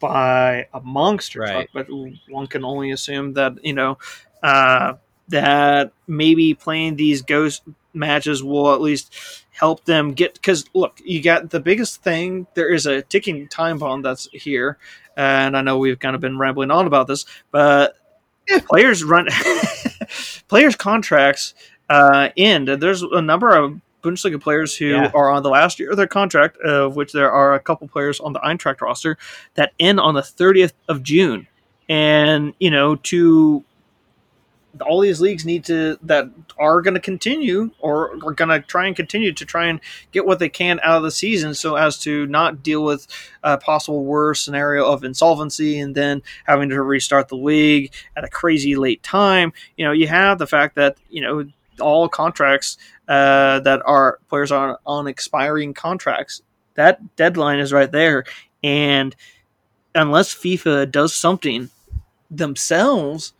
[0.00, 1.68] by a monster Right.
[1.72, 1.88] truck, but
[2.28, 3.98] one can only assume that you know
[4.42, 4.94] uh,
[5.28, 7.62] that maybe playing these ghost
[7.94, 12.72] matches will at least help them get because look you got the biggest thing there
[12.72, 14.78] is a ticking time bomb that's here
[15.14, 17.94] and i know we've kind of been rambling on about this but
[18.66, 19.28] players run
[20.48, 21.52] players contracts
[21.90, 25.10] uh, end and there's a number of bundesliga players who Yeah.
[25.14, 28.20] are on the last year of their contract of which there are a couple players
[28.20, 29.16] on the eintracht roster
[29.54, 31.46] that end on the 30th of june
[31.88, 33.64] and you know to
[34.80, 36.26] all these leagues need to that
[36.58, 39.78] are going to continue or are going to try and continue to try and
[40.12, 43.06] get what they can out of the season so as to not deal with
[43.42, 48.28] a possible worst scenario of insolvency and then having to restart the league at a
[48.28, 51.44] crazy late time you know you have the fact that you know
[51.80, 52.76] all contracts
[53.08, 56.42] uh, that are players are on expiring contracts
[56.74, 58.24] that deadline is right there
[58.62, 59.16] and
[59.94, 61.70] unless fifa does something
[62.30, 63.32] themselves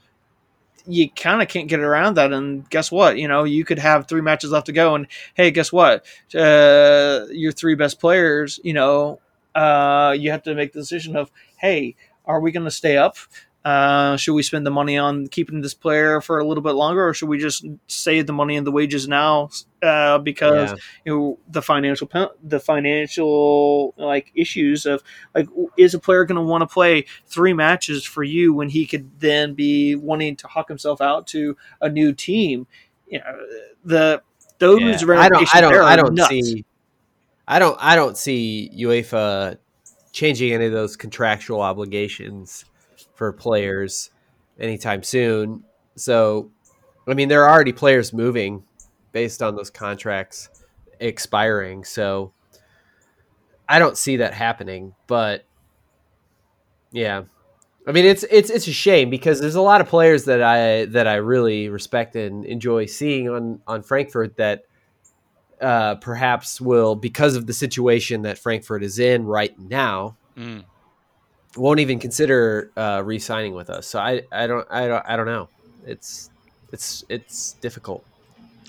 [0.86, 2.32] you kind of can't get around that.
[2.32, 3.18] And guess what?
[3.18, 6.04] You know, you could have three matches left to go, and hey, guess what?
[6.34, 9.20] Uh, your three best players, you know,
[9.54, 13.16] uh, you have to make the decision of, hey, are we going to stay up?
[13.64, 17.06] Uh, should we spend the money on keeping this player for a little bit longer,
[17.08, 19.50] or should we just save the money and the wages now?
[19.80, 20.76] Uh, because Yeah.
[21.04, 22.08] you know the financial
[22.42, 25.02] the financial like issues of
[25.34, 28.86] like is a player going to want to play three matches for you when he
[28.86, 32.66] could then be wanting to hawk himself out to a new team
[33.08, 33.46] you know
[33.84, 34.22] the
[34.58, 35.18] those Yeah.
[35.18, 35.54] I don't.
[35.54, 35.74] I don't.
[35.84, 36.30] I don't nuts.
[36.30, 36.64] see.
[37.48, 37.76] I don't.
[37.80, 39.58] I don't see UEFA
[40.12, 42.64] changing any of those contractual obligations
[43.22, 44.10] for players
[44.58, 45.62] anytime soon.
[45.94, 46.50] So,
[47.06, 48.64] I mean, there are already players moving
[49.12, 50.48] based on those contracts
[50.98, 51.84] expiring.
[51.84, 52.32] So,
[53.68, 54.96] I don't see that happening.
[55.06, 55.44] But
[56.90, 57.22] Yeah.
[57.86, 60.86] I mean it's it's it's a shame because there's a lot of players that I
[60.86, 64.64] that I really respect and enjoy seeing on on Frankfurt that
[65.60, 70.64] uh, perhaps will because of the situation that Frankfurt is in right now Mm.
[71.56, 73.86] Won't even consider uh, re-signing with us.
[73.86, 75.48] So I I don't I don't I don't know.
[75.86, 76.30] It's
[76.72, 78.04] it's it's difficult.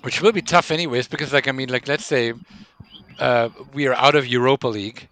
[0.03, 2.33] which will be tough anyways because like i mean like let's say
[3.19, 5.07] uh, we are out of europa league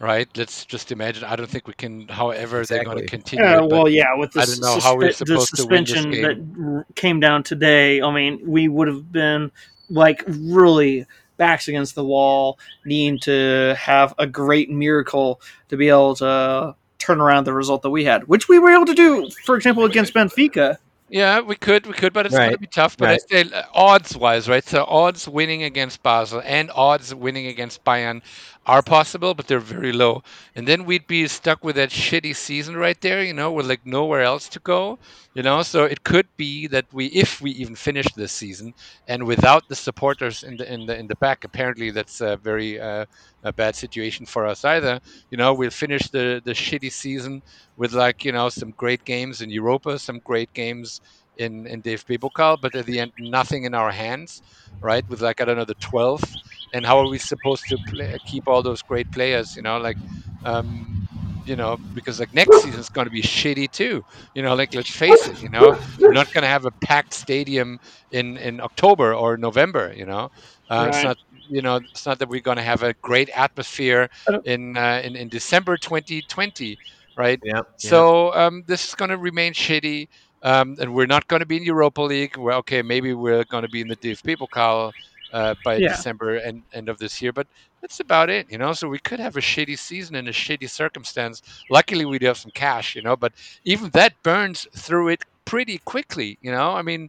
[0.00, 3.56] right let's just imagine i don't think we can however they're going to continue Yeah,
[3.58, 5.66] it, but well, yeah, with the, I don't know how we're suspe- the supposed to
[5.66, 9.52] win suspension that came down today, I mean, we would have been
[9.90, 11.06] like really
[11.36, 16.76] backs against the wall, needing to have a great miracle to be able to
[17.10, 19.84] turn around the result that we had, which we were able to do, for example,
[19.84, 20.76] against Benfica.
[21.08, 23.20] yeah we could we could but it's going to be tough but Right.
[23.32, 27.82] i say uh, odds wise right so odds winning against basel and odds winning against
[27.84, 28.22] bayern
[28.66, 30.22] are possible but they're very low.
[30.54, 33.86] And then we'd be stuck with that shitty season right there you know with like
[33.86, 34.98] nowhere else to go
[35.34, 35.62] you know?
[35.62, 38.74] So it could be that we if we even finish this season
[39.06, 42.78] and without the supporters in the in the in the back apparently that's a very
[42.80, 43.06] uh,
[43.42, 45.54] a bad situation for us either you know?
[45.54, 47.42] We'll finish the the shitty season
[47.76, 51.00] with like you know some great games in europa some great games
[51.36, 54.42] in in DFB Pokal but at the end nothing in our hands
[54.82, 55.04] right?
[55.08, 56.36] With like i don't know the 12th
[56.72, 59.98] and how are we supposed to play, keep all those great players you know like
[60.44, 61.00] um
[61.44, 64.02] you know because like next season's going to be shitty too
[64.34, 67.14] you know like let's face it you know we're not going to have a packed
[67.14, 67.78] stadium
[68.10, 70.28] in in october or november you know?
[70.68, 71.16] Uh, it's not
[71.48, 74.08] you know it's not that we're going to have a great atmosphere
[74.44, 76.78] in uh, in, in december 2020
[77.16, 77.40] right?
[77.42, 77.60] Yeah.
[77.76, 80.08] so um, this is going to remain shitty
[80.42, 82.36] um, and we're not going to be in europa league.
[82.36, 84.92] Well okay maybe we're going to be in the dfb pokal
[85.32, 85.88] uh, by Yeah.
[85.88, 87.46] december and end of this year but
[87.80, 88.72] that's about it, you know.
[88.74, 91.40] So we could have a shady season in a shady circumstance.
[91.70, 93.16] Luckily, we do have some cash, you know.
[93.16, 93.32] But
[93.64, 96.72] even that burns through it pretty quickly, you know.
[96.72, 97.08] I mean,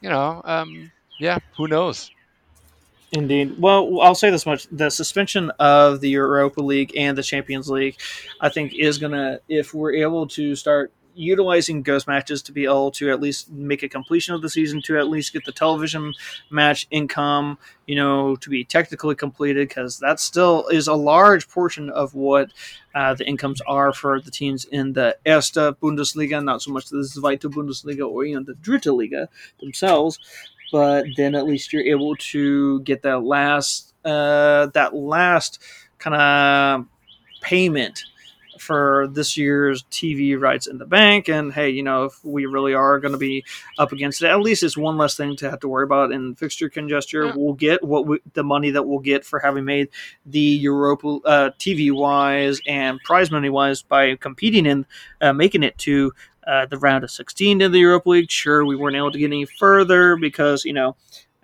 [0.00, 1.38] you know, um, yeah.
[1.56, 2.10] Who knows?
[3.12, 3.54] Indeed.
[3.58, 7.96] Well, I'll say this much: the suspension of the Europa League and the Champions League,
[8.40, 12.90] I think, is gonna if we're able to start utilizing ghost matches to be able
[12.92, 16.12] to at least make a completion of the season, to at least get the television
[16.50, 21.90] match income, you know, to be technically completed, because that still is a large portion
[21.90, 22.50] of what
[22.94, 26.98] uh, the incomes are for the teams in the Erste Bundesliga, not so much the
[26.98, 29.28] Zweite Bundesliga or even the Dritte Liga
[29.60, 30.18] themselves
[30.70, 35.62] but then at least you're able to get that last uh, that last
[35.98, 36.86] kind of
[37.40, 38.04] payment
[38.60, 41.28] for this year's TV rights in the bank.
[41.28, 43.44] And hey, you know, if we really are going to be
[43.78, 46.34] up against it, at least it's one less thing to have to worry about in
[46.34, 47.26] fixture congestion.
[47.26, 47.32] Yeah.
[47.36, 49.88] We'll get what we, the money that we'll get for having made
[50.26, 54.86] the Europa uh, TV wise and prize money wise by competing in
[55.20, 56.12] uh, making it to
[56.46, 58.30] uh, the round of 16 in the Europa League.
[58.30, 60.96] Sure, we weren't able to get any further because, you know,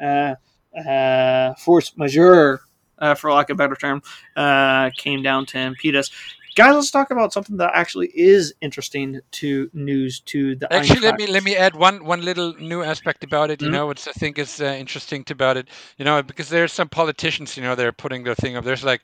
[0.03, 0.35] uh,
[0.77, 2.61] uh, force majeure,
[2.99, 4.03] uh, for lack of a better term,
[4.37, 6.11] uh, came down to impede us.
[6.55, 11.15] Guys, let's talk about something that actually is interesting to news to the Actually, let
[11.15, 13.63] me let me add one one little new aspect about it.
[13.63, 13.71] You Mhm.
[13.71, 15.69] know, which I think is uh, interesting about it.
[15.99, 17.57] You know, because there are some politicians.
[17.57, 18.65] You know, they're putting their thing up.
[18.65, 19.03] There's like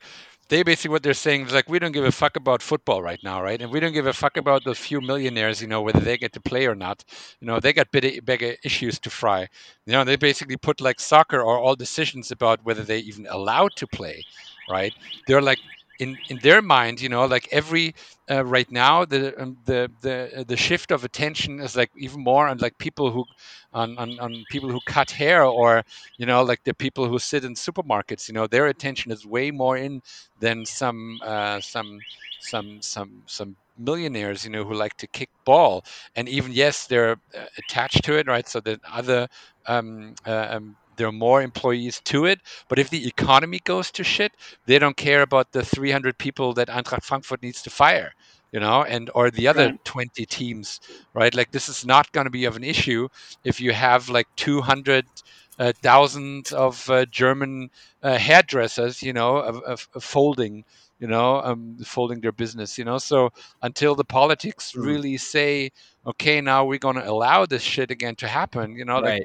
[0.49, 3.21] they basically what they're saying is like we don't give a fuck about football right
[3.23, 3.61] now, right?
[3.61, 5.61] And we don't give a fuck about those few millionaires.
[5.61, 7.03] You know, whether they get to play or not.
[7.39, 9.41] You know, they got bigger, bigger issues to fry.
[9.85, 13.75] You know, they basically put like soccer or all decisions about whether they even allowed
[13.77, 14.25] to play,
[14.67, 14.93] right?
[15.27, 15.59] They're like
[16.01, 17.93] in in their mind, you know, like every
[18.29, 22.47] uh, right now the um, the the the shift of attention is like even more
[22.47, 23.25] on like people who
[23.73, 25.83] on, on on people who cut hair or
[26.17, 29.51] you know like the people who sit in supermarkets you know their attention is way
[29.51, 30.01] more in
[30.37, 32.03] than some uh, some
[32.39, 35.83] some some some millionaires you know who like to kick ball.
[36.15, 38.47] And even yes they're uh, attached to it right?
[38.47, 39.27] So that other
[39.67, 44.03] um, uh, um, there are more employees to it but if the economy goes to
[44.03, 44.31] shit
[44.65, 48.11] they don't care about the 300 people that Eintracht Frankfurt needs to fire
[48.51, 49.79] you know and or the other Right.
[49.85, 50.79] 20 teams
[51.13, 53.07] right like this is not going to be of an issue
[53.43, 55.05] if you have like 200
[55.59, 57.69] uh, thousands of uh, german
[58.01, 60.63] uh, hairdressers you know of, of, of folding
[60.99, 63.29] you know um, folding their business you know so
[63.61, 64.83] until the politics Mhm.
[64.85, 65.69] really say
[66.05, 69.23] okay now we're going to allow this shit again to happen you know like right.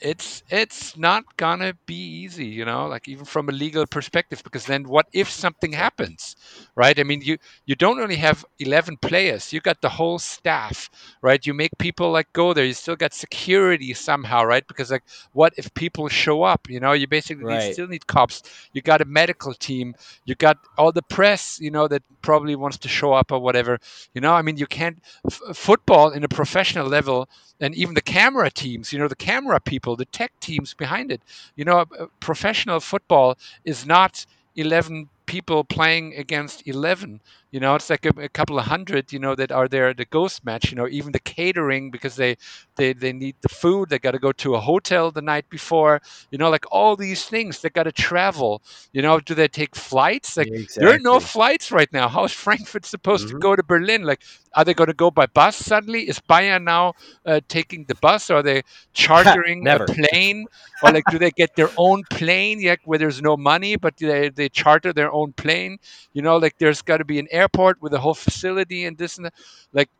[0.00, 4.66] It's it's not gonna be easy you know like even from a legal perspective because
[4.66, 6.36] then what if something happens
[6.74, 6.98] right?
[6.98, 10.90] I mean you you don't only have 11 players you got the whole staff
[11.22, 11.44] right?
[11.46, 14.66] You make people like go there you still got security somehow right?
[14.66, 16.92] Because like what if people show up you know?
[16.92, 17.60] You basically Right.
[17.60, 18.42] still need cops.
[18.72, 19.94] You got a medical team.
[20.24, 23.78] You got all the press you know that probably wants to show up or whatever
[24.14, 24.32] you know?
[24.32, 27.28] I mean you can't f- football in a professional level
[27.60, 31.22] and even the camera teams, you know, the camera people, the tech teams behind it.
[31.54, 37.20] You know, uh, professional football is not 11 people playing against 11.
[37.50, 39.96] You know, it's like a, a couple of hundred, you know, that are there at
[39.96, 42.36] the ghost match, you know, even the catering because they
[42.76, 46.00] they, they need the food, they got to go to a hotel the night before,
[46.30, 48.62] you know, like all these things, they got to travel.
[48.92, 50.36] You know, do they take flights?
[50.36, 52.08] Like there are no flights right now.
[52.08, 53.40] How is Frankfurt supposed to Mhm.
[53.40, 54.02] go to Berlin?
[54.02, 54.22] Like,
[54.54, 56.08] are they going to go by bus suddenly?
[56.08, 56.94] Is Bayern now
[57.26, 58.30] uh, taking the bus?
[58.30, 58.62] or Are they
[58.94, 60.46] chartering a plane?
[60.80, 62.60] Or like, do they get their own plane?
[62.60, 65.78] Yeah, where there's no money, but they they charter their own plane.
[66.12, 69.16] You know, like there's got to be an airport with a whole facility and this
[69.18, 69.34] and that.
[69.72, 69.90] Like,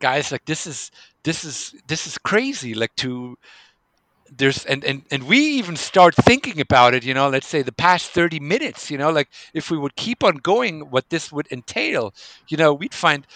[0.00, 0.90] guys, like this is
[1.24, 2.74] this is this is crazy.
[2.74, 3.36] Like to
[4.30, 7.72] there's and, and and we even start thinking about it you know let's say the
[7.72, 11.46] past 30 minutes you know like if we would keep on going what this would
[11.52, 12.14] entail
[12.48, 13.26] you know we'd find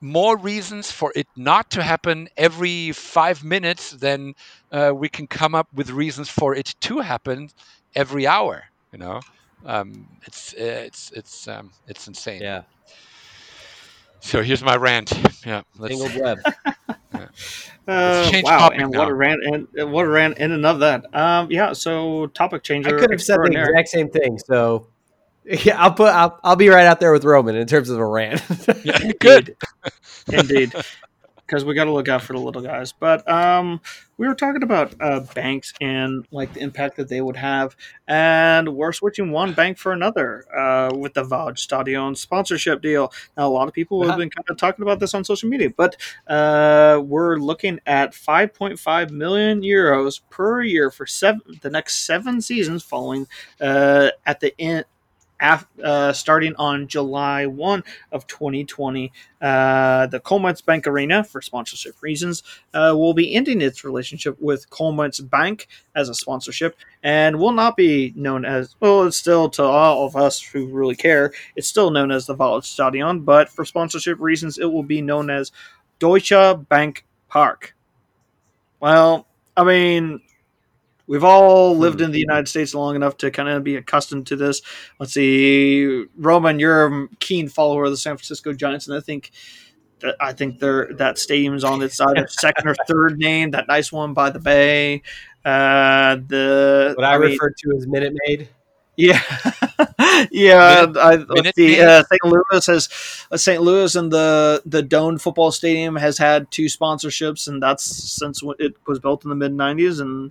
[0.00, 4.34] more reasons for it not to happen every five minutes than
[4.72, 7.48] uh, we can come up with reasons for it to happen
[7.94, 9.22] every hour you know
[9.66, 12.62] um, it's uh, it's it's um, it's insane Yeah.
[14.20, 15.12] so here's my rant
[15.44, 16.38] yeah let's Tangled web.
[17.88, 19.00] Uh, change wow, topic and now.
[19.00, 21.04] what a rant and uh, what a rant in and of that.
[21.14, 22.96] Um, yeah, so topic changer.
[22.96, 24.38] I could have said the exact same thing.
[24.38, 24.86] So
[25.44, 28.06] yeah, I'll put I'll, I'll be right out there with Roman in terms of a
[28.06, 28.42] rant.
[28.84, 29.56] yeah, good
[30.32, 30.72] Indeed.
[31.50, 32.92] Because we got to look out for the little guys.
[32.92, 33.80] But um,
[34.18, 37.74] we were talking about uh, banks and like the impact that they would have,
[38.06, 43.12] and we're switching one bank for another uh, with the Waldstadion sponsorship deal.
[43.36, 45.70] Now, a lot of people have been kind of talking about this on social media,
[45.70, 45.96] but
[46.28, 52.84] uh, we're looking at 5.5 million euros per year for seven the next seven seasons,
[52.84, 53.26] following
[53.60, 54.84] uh, at the end.
[55.40, 62.42] Af, uh, starting on July 1 of 2020, uh, the Commerzbank Arena, for sponsorship reasons,
[62.74, 68.12] uh, will be ending its relationship with Commerzbank as a sponsorship and will not be
[68.14, 72.10] known as, well, it's still to all of us who really care, it's still known
[72.10, 75.52] as the Waldstadion, but for sponsorship reasons, it will be known as
[75.98, 76.32] Deutsche
[76.68, 77.74] Bank Park.
[78.80, 79.26] Well,
[79.56, 80.20] I mean,
[81.10, 84.36] we've all lived in the United States long enough to kind of be accustomed to
[84.36, 84.62] this.
[85.00, 89.32] Let's see, Roman, you're a keen follower of the San Francisco Giants, and I think
[89.98, 93.50] that I think they're that stadium's on its either second or third name.
[93.50, 95.02] That nice one by the bay.
[95.44, 98.48] Uh, the what I, mean, refer to as Minute Maid.
[98.96, 99.20] yeah,
[100.30, 100.86] yeah.
[100.86, 101.80] Minute- I, Minute see.
[101.80, 102.24] Uh, St.
[102.24, 102.88] Louis has
[103.32, 103.60] uh, St.
[103.60, 108.74] Louis and the the Doan Football Stadium has had two sponsorships, and that's since it
[108.86, 110.00] was built in the mid '90s.
[110.00, 110.30] And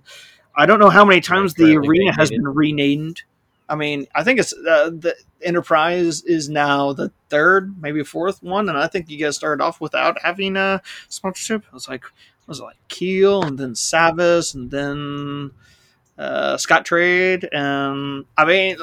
[0.54, 3.22] I don't know how many times the currently arena has been renamed.
[3.68, 8.68] I mean, I think it's uh, the Enterprise is now the third, maybe fourth one,
[8.68, 11.64] and I think you guys started off without having a sponsorship.
[11.64, 12.04] It was like
[12.50, 15.52] was it like Kiel and then Savvis and then
[16.20, 18.76] uh, Scottrade, and I mean,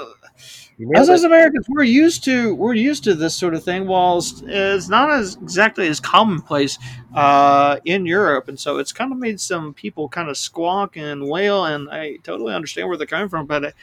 [0.77, 1.23] You as as.
[1.23, 3.85] Americans, we're used to we're used to this sort of thing.
[3.85, 6.79] Whilst it's not as exactly as commonplace
[7.13, 11.27] uh, in Europe, and so it's kind of made some people kind of squawk and
[11.27, 11.65] wail.
[11.65, 13.75] And I totally understand where they're coming from, but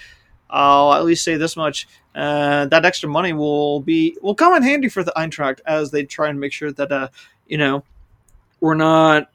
[0.51, 4.65] I'll at least say this much: uh, that extra money will be will come in
[4.65, 7.09] handy for the Eintracht as they try and make sure that uh,
[7.47, 7.85] you know
[8.61, 9.31] we're not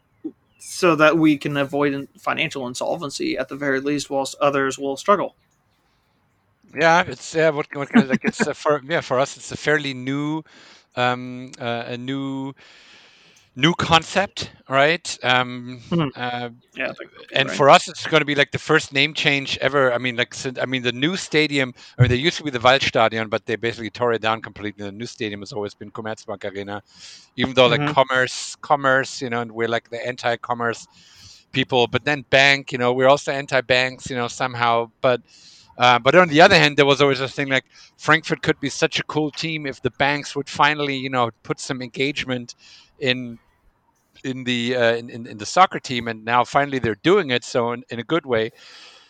[0.59, 5.35] so that we can avoid financial insolvency at the very least, whilst others will struggle.
[6.75, 7.49] Yeah, it's yeah.
[7.49, 10.43] What, what kind of like it's a, for yeah for us it's a fairly new,
[10.95, 12.53] um, uh, a new,
[13.59, 15.17] new concept, right?
[15.23, 16.09] Um, Mhm.
[16.15, 17.59] uh, Yeah, I think that'd be and right.
[17.59, 19.93] for us it's going to be like the first name change ever.
[19.93, 21.73] I mean, like since, I mean the new stadium.
[21.97, 24.85] I mean, there used to be the Waldstadion, but they basically tore it down completely.
[24.85, 26.81] The new stadium has always been Commerzbank Arena,
[27.35, 27.85] even though like Mhm.
[27.85, 30.87] commerce, commerce, you know, and we're like the anti-commerce
[31.51, 31.87] people.
[31.87, 34.91] But then bank, you know, we're also anti-banks, you know, somehow.
[35.01, 35.21] But
[35.77, 37.65] uh, but on the other hand, there was always this thing like
[37.97, 41.59] Frankfurt could be such a cool team if the banks would finally, you know, put
[41.59, 42.55] some engagement
[42.99, 43.39] in
[44.23, 47.43] in the uh, in, in, in the soccer team, and now finally they're doing it.
[47.43, 48.51] So in, in a good way.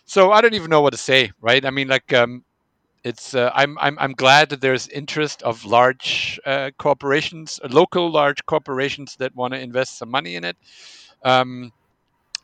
[0.06, 1.63] So I don't even know what to say, right?
[1.65, 2.43] I mean, like um,
[3.04, 8.45] it's uh, I'm I'm I'm glad that there's interest of large uh, corporations, local large
[8.45, 10.57] corporations that want to invest some money in it.
[11.24, 11.72] Um,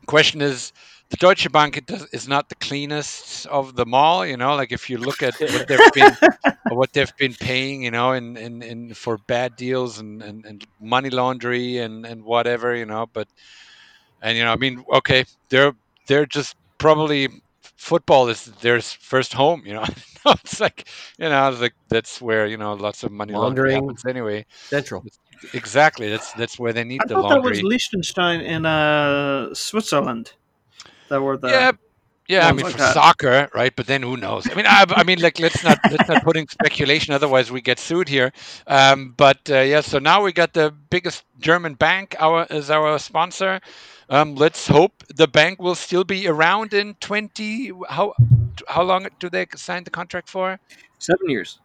[0.08, 0.72] question is
[1.10, 4.26] the Deutsche Bank it does, is not the cleanest of them all.
[4.26, 6.18] You know, like if you look at what they've been
[6.70, 10.66] what they've been paying, you know, in, in, in for bad deals and, and, and
[10.80, 13.28] money laundry and, and whatever, you know, but
[14.22, 15.74] and you know, I mean, okay, they're
[16.08, 17.30] they're just probably
[17.76, 19.64] football is their first home.
[19.66, 19.86] You know,
[20.26, 20.88] it's like
[21.20, 24.46] you know, like that's where you know lots of money laundering, laundering happens anyway.
[24.70, 25.06] Central.
[25.54, 26.10] Exactly.
[26.10, 27.42] That's that's where they need I the thought laundry.
[27.42, 30.34] that was Liechtenstein in uh, Switzerland.
[31.10, 31.72] That were the yeah.
[32.28, 32.94] Yeah, I mean like for that.
[32.96, 33.76] soccer, right?
[33.76, 34.50] But then who knows?
[34.50, 37.62] I mean, I, I mean, like let's not let's not put in speculation, otherwise we
[37.62, 38.32] get sued here.
[38.66, 42.98] Um, but uh, yeah, so now we got the biggest German bank our as our
[42.98, 43.62] sponsor.
[44.10, 47.72] Um, let's hope the bank will still be around in twenty.
[47.90, 48.14] How
[48.68, 50.60] how long do they sign the contract for?
[50.98, 51.60] seven years.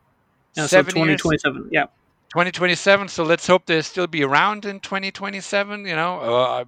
[0.57, 1.21] Yeah, Seven so years?
[1.23, 1.69] 2027.
[1.73, 1.85] Yeah.
[2.31, 6.65] 2027 so let's hope they'll still be around in 2027 you know uh,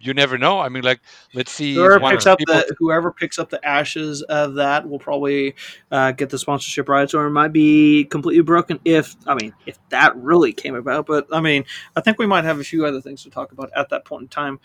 [0.00, 0.58] you never know.
[0.60, 1.00] I mean like
[1.34, 4.98] let's see Whoever picks up people- the whoever picks up the ashes of that will
[4.98, 5.54] probably
[5.90, 9.78] uh, get the sponsorship rights, or it might be completely broken if I mean if
[9.88, 11.06] that really came about.
[11.06, 11.64] But I mean,
[11.96, 14.22] I think we might have a few other things to talk about at that point
[14.22, 14.60] in time.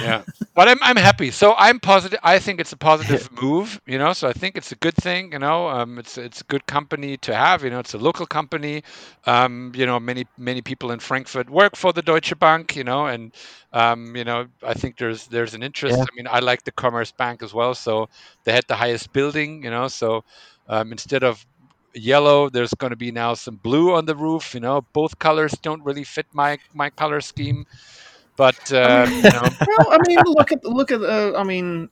[0.00, 0.22] yeah.
[0.54, 1.30] But I'm, I'm happy.
[1.30, 4.12] So i'm positive i think it's a positive move you know?
[4.12, 5.68] So i think it's a good thing you know?
[5.68, 7.78] Um, it's it's a good company to have you know?
[7.78, 8.82] It's a local company.
[9.26, 13.06] Um, you know many many people in frankfurt work for the deutsche bank you know?
[13.06, 13.32] And
[13.76, 16.04] um, you know i think there's there's an interest Yeah.
[16.08, 18.08] i mean i like the commerce bank as well so
[18.44, 20.24] they had the highest building you know so
[20.68, 21.44] um, instead of
[21.94, 25.52] yellow there's going to be now some blue on the roof you know both colors
[25.62, 27.64] don't really fit my my color scheme
[28.36, 31.02] but uh, you know well, I mean, look at look at.
[31.02, 31.88] Uh, I mean,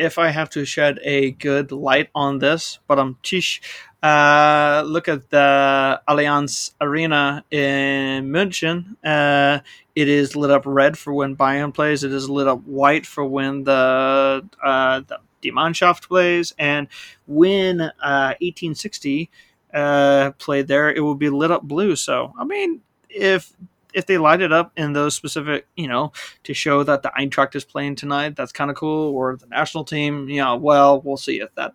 [0.00, 3.60] if I have to shed a good light on this, but I'm tish.
[4.02, 8.96] Uh, look at the Allianz Arena in München.
[9.04, 9.60] Uh,
[9.94, 12.02] it is lit up red for when Bayern plays.
[12.02, 16.88] It is lit up white for when the uh, the Die Mannschaft plays, and
[17.26, 19.30] when uh, 1860
[19.74, 21.94] uh, played there, it will be lit up blue.
[21.94, 23.52] So, I mean, if
[23.94, 26.12] if they light it up in those specific, you know,
[26.44, 28.36] to show that the Eintracht is playing tonight.
[28.36, 29.14] That's kind of cool.
[29.14, 31.72] Or the national team, you know, well, we'll see if that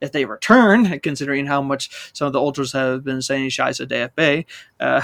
[0.00, 4.44] if they return, considering how much some of the ultras have been saying Scheiße DFB.
[4.80, 5.02] Uh,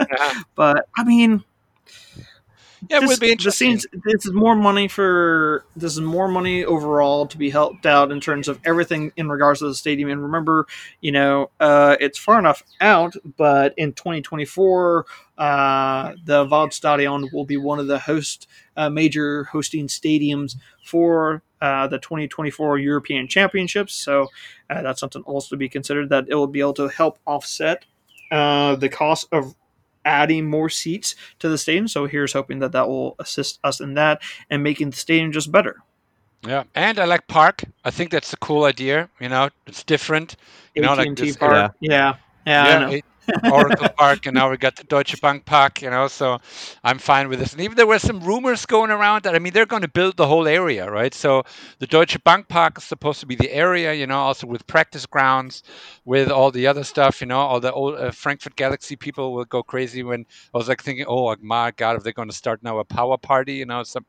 [0.10, 0.40] Yeah.
[0.56, 1.44] but I mean,
[2.88, 3.78] Yeah, it this, would be this interesting.
[3.78, 8.10] seems this is more money for this is more money overall to be helped out
[8.10, 10.08] in terms of everything in regards to the stadium.
[10.10, 10.66] And remember,
[11.00, 15.06] you know, uh, it's far enough out, but in 2024,
[15.36, 21.86] uh, the Waldstadion will be one of the host uh, major hosting stadiums for uh,
[21.86, 23.94] the 2024 European Championships.
[23.94, 24.28] So
[24.70, 27.84] uh, that's something also to be considered that it will be able to help offset
[28.30, 29.54] uh, the cost of
[30.04, 31.88] adding more seats to the stadium.
[31.88, 35.50] So here's hoping that that will assist us in that and making the stadium just
[35.52, 35.82] better.
[36.46, 37.64] Yeah, and I like Park.
[37.84, 39.10] I think that's a cool idea.
[39.20, 40.36] You know, it's different.
[40.74, 41.74] You know, like AT&T this- Park.
[41.80, 42.16] Yeah.
[42.46, 42.64] Yeah.
[42.64, 43.00] I know.
[43.50, 45.82] Oracle Park, and now we got the Deutsche Bank Park.
[45.82, 46.38] You know, so
[46.84, 47.52] I'm fine with this.
[47.52, 50.16] And even there were some rumors going around that I mean they're going to build
[50.16, 51.14] the whole area, right?
[51.14, 51.44] So
[51.78, 55.06] the Deutsche Bank Park is supposed to be the area, you know, also with practice
[55.06, 55.62] grounds,
[56.04, 57.20] with all the other stuff.
[57.20, 60.68] You know, all the old uh, Frankfurt Galaxy people will go crazy when I was
[60.68, 63.66] like thinking, oh my God, if they're going to start now a power party, you
[63.66, 64.04] know, some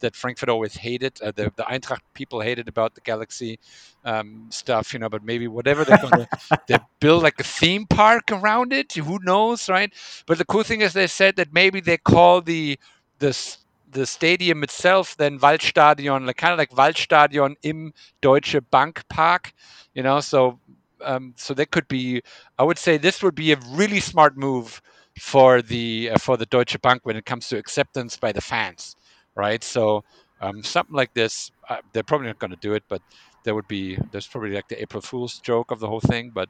[0.00, 1.20] that Frankfurt always hated.
[1.22, 3.58] Uh, the the Eintracht people hated about the Galaxy
[4.04, 5.08] um, stuff, you know.
[5.08, 6.28] But maybe whatever they're going to
[6.66, 8.92] they build like a theme park around it.
[8.92, 9.92] Who knows, right?
[10.26, 12.78] But the cool thing is they said that maybe they call the
[13.18, 13.56] the
[13.90, 19.52] the stadium itself then Waldstadion, like kind of like Waldstadion im Deutsche Bank Park,
[19.94, 20.20] you know.
[20.20, 20.58] So
[21.04, 22.22] um, so that could be.
[22.58, 24.80] I would say this would be a really smart move
[25.18, 28.96] for the uh, for the Deutsche Bank when it comes to acceptance by the fans,
[29.34, 29.62] right?
[29.62, 30.04] So
[30.40, 33.02] um, something like this, uh, they're probably not going to do it, but
[33.44, 36.30] there would be there's probably like the April Fool's joke of the whole thing.
[36.34, 36.48] But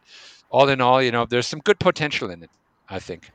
[0.50, 2.50] all in all, you know, there's some good potential in it.
[2.88, 3.30] I think.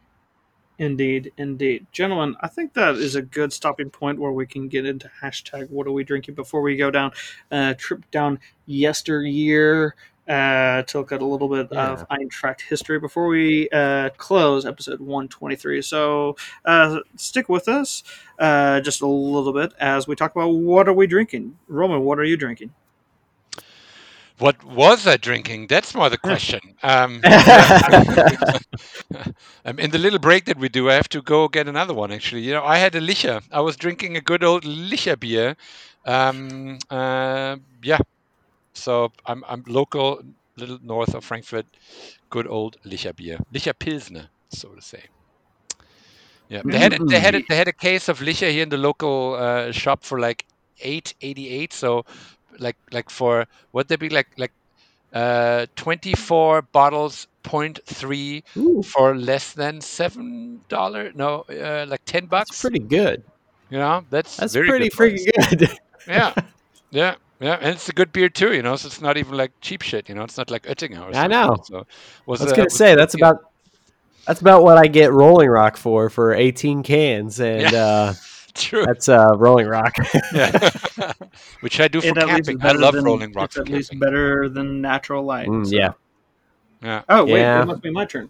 [0.78, 1.88] Indeed, indeed.
[1.94, 5.70] Gentlemen, I think that is a good stopping point where we can get into hashtag
[5.70, 7.12] what are we drinking before we go down
[7.50, 9.96] uh trip down yesteryear
[10.28, 15.00] uh to look at a little bit of Eintracht history before we uh close episode
[15.00, 15.82] 123.
[15.82, 18.04] So uh stick with us
[18.40, 21.58] uh just a little bit as we talk about what are we drinking.
[21.68, 22.72] Roman, what are you drinking?
[24.38, 25.68] What was I drinking?
[25.68, 26.60] That's more the question.
[26.84, 27.22] Um,
[29.66, 32.12] um, in the little break that we do, I have to go get another one.
[32.12, 33.42] Actually, you know, I had a Licher.
[33.52, 35.56] I was drinking a good old Licher beer.
[36.06, 37.98] Um, uh, yeah,
[38.76, 40.22] so I'm I'm local,
[40.58, 41.66] little north of Frankfurt.
[42.30, 45.04] Good old Licher beer, Licher Pilsner, so to say.
[46.50, 48.78] Yeah, they had they had a, they had a case of Licher here in the
[48.78, 50.46] local uh, shop for like
[50.82, 51.74] eight eighty eight.
[51.74, 52.06] So
[52.60, 54.52] like like for what they be like like
[55.14, 62.50] uh 24 bottles 0.3 Ooh, for less than seven dollar no uh, like 10 bucks
[62.50, 63.24] that's pretty good.
[63.70, 65.26] you know that's That's very pretty good price.
[65.26, 65.70] freaking good.
[66.08, 66.34] yeah
[66.92, 69.52] yeah yeah and it's a good beer too you know so it's not even like
[69.62, 71.30] cheap shit you know it's not like Oettinger or I something.
[71.32, 71.58] know.
[71.64, 71.86] so
[72.26, 73.52] was I was uh, gonna was say that's about
[74.26, 77.86] that's about what I get Rolling Rock for for 18 cans, and Yeah.
[77.86, 78.14] uh,
[78.56, 79.94] true that's uh, Rolling Rock.
[80.34, 80.72] yeah
[81.60, 83.56] which I do for It at least is camping I love than- rolling rock It's
[83.56, 85.48] for at least better than natural light.
[85.50, 85.92] Mm, so- yeah.
[86.82, 87.62] yeah Oh wait, Yeah.
[87.62, 88.30] it must be my turn.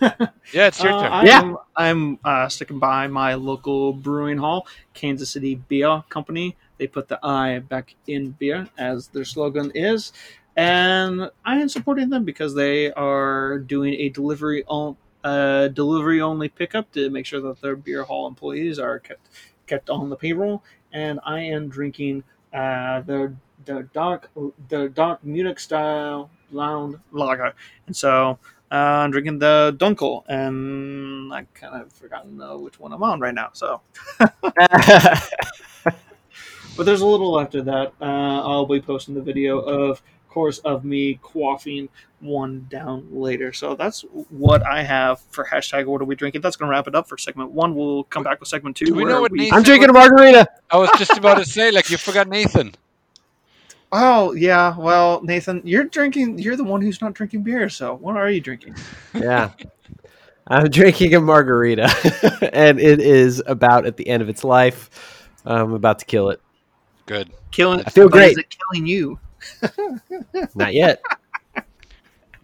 [0.00, 1.54] yeah it's your Uh, turn I Yeah.
[1.76, 6.56] I'm uh, sticking by my local brewing hall, Kansas City Beer Company.
[6.78, 10.12] They put the I back in beer, as their slogan is,
[10.56, 16.48] and I am supporting them because they are doing a delivery on uh, delivery only
[16.48, 19.28] pickup to make sure that their beer hall employees are kept
[19.66, 20.62] kept on the payroll.
[20.92, 24.30] And I am drinking uh, their their dark
[24.68, 27.52] their dark Munich style lounge lager,
[27.86, 28.38] and so
[28.70, 33.20] uh, I'm drinking the Dunkel, and I kind of forgotten uh, which one I'm on
[33.20, 33.50] right now.
[33.54, 33.80] So,
[36.76, 37.92] but there's a little after that.
[38.00, 38.04] Uh,
[38.42, 43.52] I'll be posting the video of course of me quaffing one down later.
[43.52, 46.40] So that's what I have for hashtag What are we drinking?
[46.40, 47.74] That's going to wrap it up for segment one.
[47.74, 48.86] We'll come back with segment two.
[48.86, 50.48] Do we know what Nathan- I'm drinking a margarita.
[50.70, 52.74] I was just about to say like you forgot Nathan
[53.92, 56.40] Oh yeah, well Nathan, you're drinking.
[56.40, 57.68] You're the one who's not drinking beer.
[57.68, 58.74] So what are you drinking?
[59.14, 59.52] Yeah.
[60.48, 65.30] I'm drinking a margarita, and it is about at the end of its life.
[65.46, 66.40] I'm about to kill it.
[67.06, 67.80] Good Killing.
[67.86, 68.46] I feel but is great.
[68.46, 69.18] it killing you?
[70.54, 71.02] Not yet.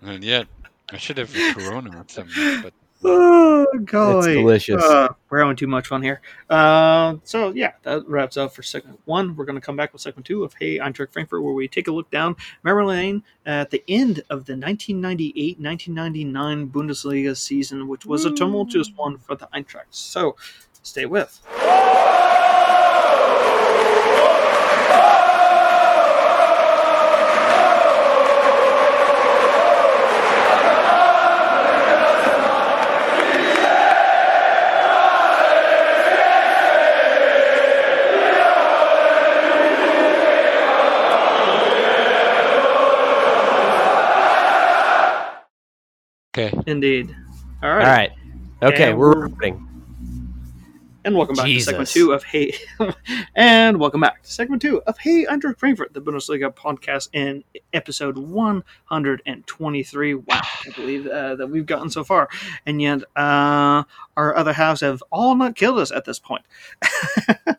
[0.03, 0.47] and yet
[0.93, 4.35] I should have Corona or something but Oh, golly.
[4.35, 4.83] delicious.
[4.83, 6.21] Uh, we're having too much fun here.
[6.51, 9.35] Uh, so, yeah, that wraps up for segment one.
[9.37, 11.67] We're going to come back with segment two of Hey, I'm Eintracht Frankfurt, where we
[11.67, 17.89] take a look down memory lane at the end of the 1998 1999 Bundesliga season,
[17.89, 19.85] which was a tumultuous one for the Eintracht.
[19.91, 20.37] So,
[20.83, 21.41] stay with.
[46.49, 47.15] Okay Indeed.
[47.63, 47.85] All All right.
[47.87, 48.13] right.
[48.63, 49.67] Okay, And we're we're- recording.
[51.03, 51.65] And welcome back Jesus.
[51.65, 52.53] to segment two of Hey,
[53.35, 58.19] and welcome back to segment two of Hey Eintracht Frankfurt, the Bundesliga podcast, in episode
[58.19, 60.13] one hundred and twenty-three.
[60.13, 62.29] Wow, I can't believe uh, that we've gotten so far,
[62.67, 63.85] and yet uh,
[64.15, 66.45] our other halves have all not killed us at this point.
[67.49, 67.55] uh,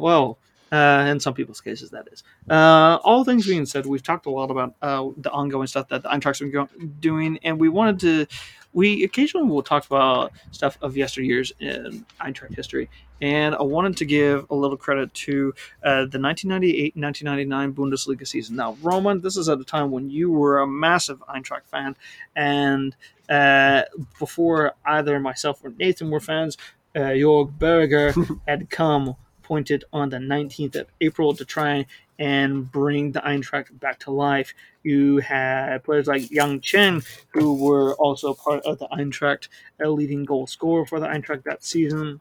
[0.00, 0.38] well,
[0.72, 2.22] uh, in some people's cases, that is.
[2.48, 6.02] Uh, all things being said, we've talked a lot about uh, the ongoing stuff that
[6.02, 6.68] the Eintracht's been go-
[7.00, 8.26] doing, and we wanted to.
[8.74, 12.90] We occasionally will talk about stuff of yesteryears in Eintracht history,
[13.20, 18.56] and I wanted to give a little credit to uh, the 1998-1999 Bundesliga season.
[18.56, 21.96] Now, Roman, this is at a time when you were a massive Eintracht fan,
[22.36, 22.94] and
[23.30, 23.82] uh,
[24.18, 26.58] before either myself or Nathan were fans,
[26.94, 28.14] uh, Jörg Berger
[28.46, 29.16] had come
[29.48, 31.86] appointed on the 19th of April to try
[32.18, 34.52] and bring the Eintracht back to life.
[34.82, 39.48] You had players like Yang Chen, who were also part of the Eintracht,
[39.80, 42.20] a leading goal scorer for the Eintracht that season.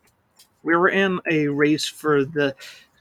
[0.64, 2.56] We were in a race for the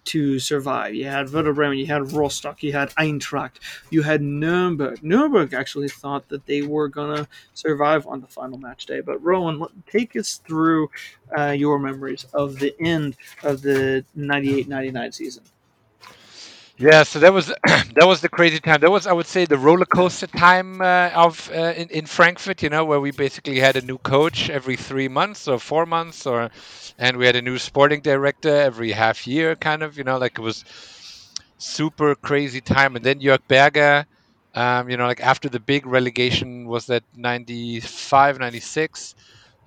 [0.07, 0.95] to survive.
[0.95, 3.57] You had Werder Bremen, you had Rostock, you had Eintracht,
[3.91, 5.03] you had Nuremberg.
[5.03, 9.01] Nuremberg actually thought that they were gonna survive on the final match day.
[9.01, 10.91] But Roman, take us through
[11.37, 15.43] uh, your memories of the end of the 98-99 season.
[16.79, 18.81] Yeah, so that was that was the crazy time.
[18.81, 22.63] That was, I would say, the roller coaster time uh, of uh, in in Frankfurt.
[22.63, 26.27] You know, where we basically had a new coach every three months or four months,
[26.27, 26.51] or
[26.99, 29.97] and we had a new sporting director every half year, kind of.
[29.97, 30.65] You know, like it was
[31.59, 32.97] super crazy time.
[32.97, 34.07] And then Jörg Berger,
[34.55, 39.15] um, you know, like after the big relegation was that 95, 96.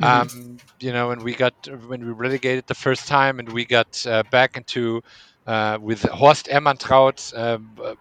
[0.02, 1.56] Um, you know, and we got
[1.88, 5.02] when we relegated the first time, and we got uh, back into
[5.82, 7.96] with Horst Ehrmantraut, um, uh,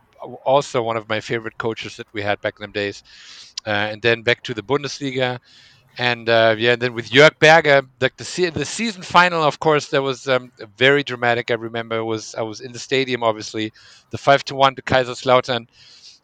[0.45, 3.03] also one of my favorite coaches that we had back in them days,
[3.67, 5.39] uh, and then back to the Bundesliga,
[5.99, 9.59] and uh, yeah, and then with Jörg Berger, like the se- the season final, of
[9.61, 11.51] course, that was um, very dramatic.
[11.51, 13.73] I remember was I was in the stadium, obviously,
[14.11, 15.67] the five to one to Kaiserslautern.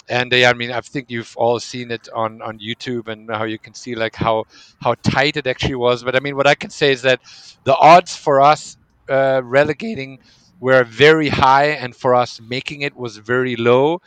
[0.08, 3.30] And uh, yeah, I mean, I think you've all seen it on, on YouTube and
[3.30, 4.44] how you can see like how
[4.80, 6.04] how tight it actually was.
[6.04, 7.20] But I mean, what I can say is that
[7.64, 8.76] the odds for us
[9.08, 10.18] uh, relegating
[10.60, 14.00] were very high, and for us making it was very low,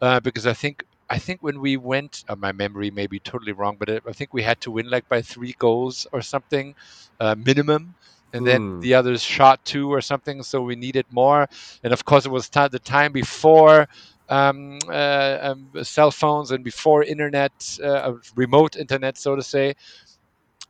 [0.00, 3.52] uh, because I think I think when we went, uh, my memory may be totally
[3.52, 6.74] wrong, but I think we had to win like by three goals or something
[7.20, 7.94] uh, minimum.
[8.32, 8.80] And then Hmm.
[8.80, 11.46] the others shot two or something, so we needed more.
[11.84, 13.86] And of course, it was ti the time before
[14.28, 17.52] um, uh, um, cell phones and before internet,
[17.82, 19.74] uh, remote internet, so to say.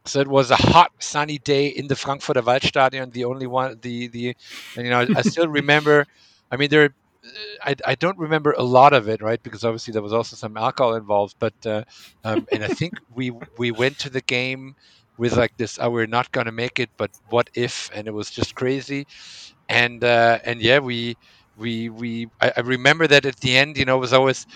[0.07, 3.13] So it was a hot, sunny day in the Frankfurter Waldstadion.
[3.13, 4.37] The only one, the the,
[4.77, 6.07] and, you know, I still remember.
[6.51, 6.95] I mean, there.
[7.63, 9.43] I, I don't remember a lot of it, right?
[9.43, 11.37] Because obviously there was also some alcohol involved.
[11.39, 11.85] But uh,
[12.23, 14.75] um, and I think we we went to the game
[15.17, 15.79] with like this.
[15.81, 17.91] Oh, we're not gonna make it, but what if?
[17.95, 19.07] And it was just crazy.
[19.69, 21.17] And uh, and yeah, we
[21.57, 22.29] we we.
[22.41, 24.47] I, I remember that at the end, you know, was always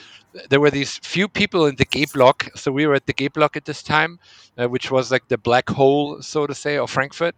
[0.51, 2.49] there were these few people in the G block.
[2.57, 4.19] So we were at the G block at this time,
[4.59, 7.35] uh, which was like the black hole, so to say, of Frankfurt.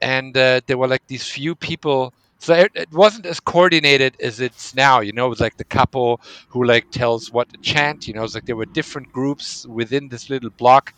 [0.00, 2.14] And uh, there were like these few people.
[2.38, 5.00] So it, it wasn't as coordinated as it's now.
[5.00, 8.06] You know, it was like the couple who like tells what to chant.
[8.06, 10.94] You know, it's like there were different groups within this little block.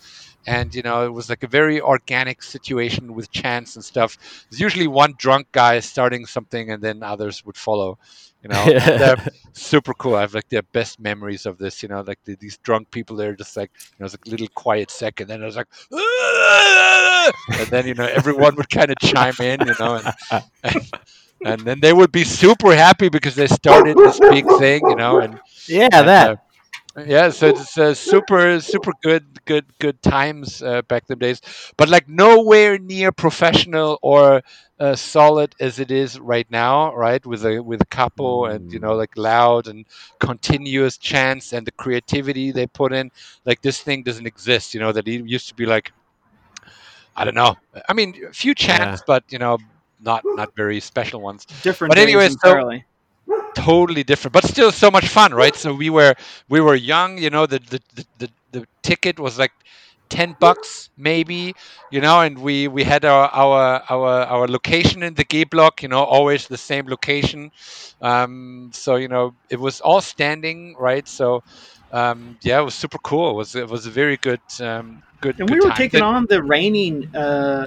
[0.47, 4.16] And you know, it was like a very organic situation with chants and stuff.
[4.49, 7.99] There's usually one drunk guy starting something, and then others would follow.
[8.42, 9.16] You know, and, uh,
[9.53, 10.14] super cool.
[10.14, 11.82] I have like the best memories of this.
[11.82, 13.16] You know, like the, these drunk people.
[13.16, 15.28] They're just like, you know, it's like a little quiet second.
[15.28, 15.66] Then I was like,
[17.59, 19.66] and then you know everyone would kind of chime in.
[19.66, 20.90] You know, and, and
[21.44, 24.82] and then they would be super happy because they started this big thing.
[24.88, 26.30] You know, and yeah, and, that.
[26.30, 26.36] uh,
[27.05, 31.40] yeah, so it's uh, super, super good, good, good times uh, back in the days,
[31.76, 34.42] but like nowhere near professional or
[34.78, 37.24] uh, solid as it is right now, right?
[37.26, 39.84] With a with a couple and you know like loud and
[40.20, 43.11] continuous chants and the creativity they put in,
[43.44, 44.74] like this thing doesn't exist.
[44.74, 45.92] You know that it used to be like,
[47.16, 47.57] I don't know.
[47.88, 49.59] I mean, a few chants, but you know,
[50.01, 51.90] not not very special ones Different.
[51.90, 52.84] But days anyway, so- entirely.
[53.54, 55.54] Totally different but still so much fun right?
[55.56, 56.14] So we were
[56.48, 59.52] we were young you know the the, the, the, the ticket was like
[60.10, 61.54] 10 bucks maybe
[61.90, 65.82] you know and we we had our our our, our location in the g block
[65.82, 67.50] you know always the same location.
[68.00, 71.06] Um so you know it was all standing right?
[71.08, 71.42] So
[71.90, 73.30] um yeah it was super cool.
[73.30, 75.86] It was it was a very good um good And good we were time.
[75.86, 77.66] taking on the reigning uh,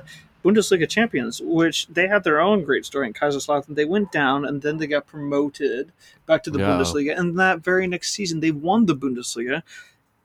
[0.54, 3.76] Bundesliga champions, which they had their own great story in Kaiserslautern.
[3.76, 5.91] They went down and then they got promoted
[6.26, 6.68] back to the Yeah.
[6.70, 7.18] Bundesliga.
[7.18, 9.62] And that very next season, they won the Bundesliga.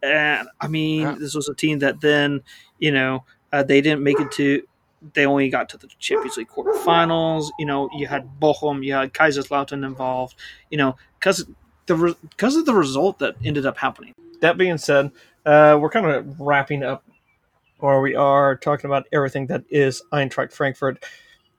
[0.03, 1.16] And I mean, Yeah.
[1.18, 2.43] this was a team that then,
[2.79, 4.62] you know, uh, they didn't make it to.
[5.12, 7.51] They only got to the Champions League quarterfinals.
[7.59, 10.35] You know, you had Bochum, you had Kaiserslautern involved.
[10.70, 11.45] You know, because
[11.87, 14.14] the because of the result that ended up happening.
[14.41, 15.11] That being said,
[15.47, 17.05] uh, we're kind of wrapping up
[17.85, 21.05] or we are talking about everything that is Eintracht Frankfurt.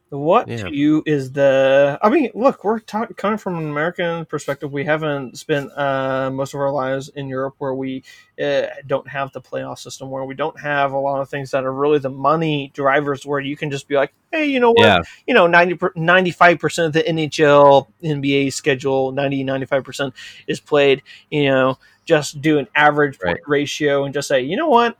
[0.09, 0.57] What Yeah.
[0.63, 1.99] to you is the?
[2.01, 4.71] I mean, look, we're ta- coming from an American perspective.
[4.71, 8.03] We haven't spent uh, most of our lives in Europe, where we
[8.41, 11.63] uh, don't have the playoff system, where we don't have a lot of things that
[11.65, 14.85] are really the money drivers, where you can just be like, hey, you know what?
[14.85, 14.99] Yeah.
[15.27, 20.13] You know, 95 percent of the NHL, NBA schedule, 90, 95 percent
[20.47, 21.01] is played.
[21.29, 23.47] You know, just do an average point Right.
[23.47, 24.97] ratio and just say, you know what?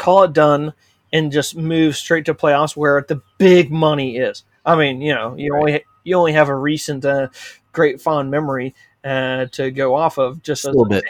[0.00, 0.72] Call it done
[1.12, 4.44] and just move straight to playoffs where the big money is.
[4.64, 5.60] I mean, you know, you Right.
[5.60, 7.28] only you only have a recent uh,
[7.72, 8.74] great fond memory
[9.04, 11.04] uh, to go off of just a as, little bit.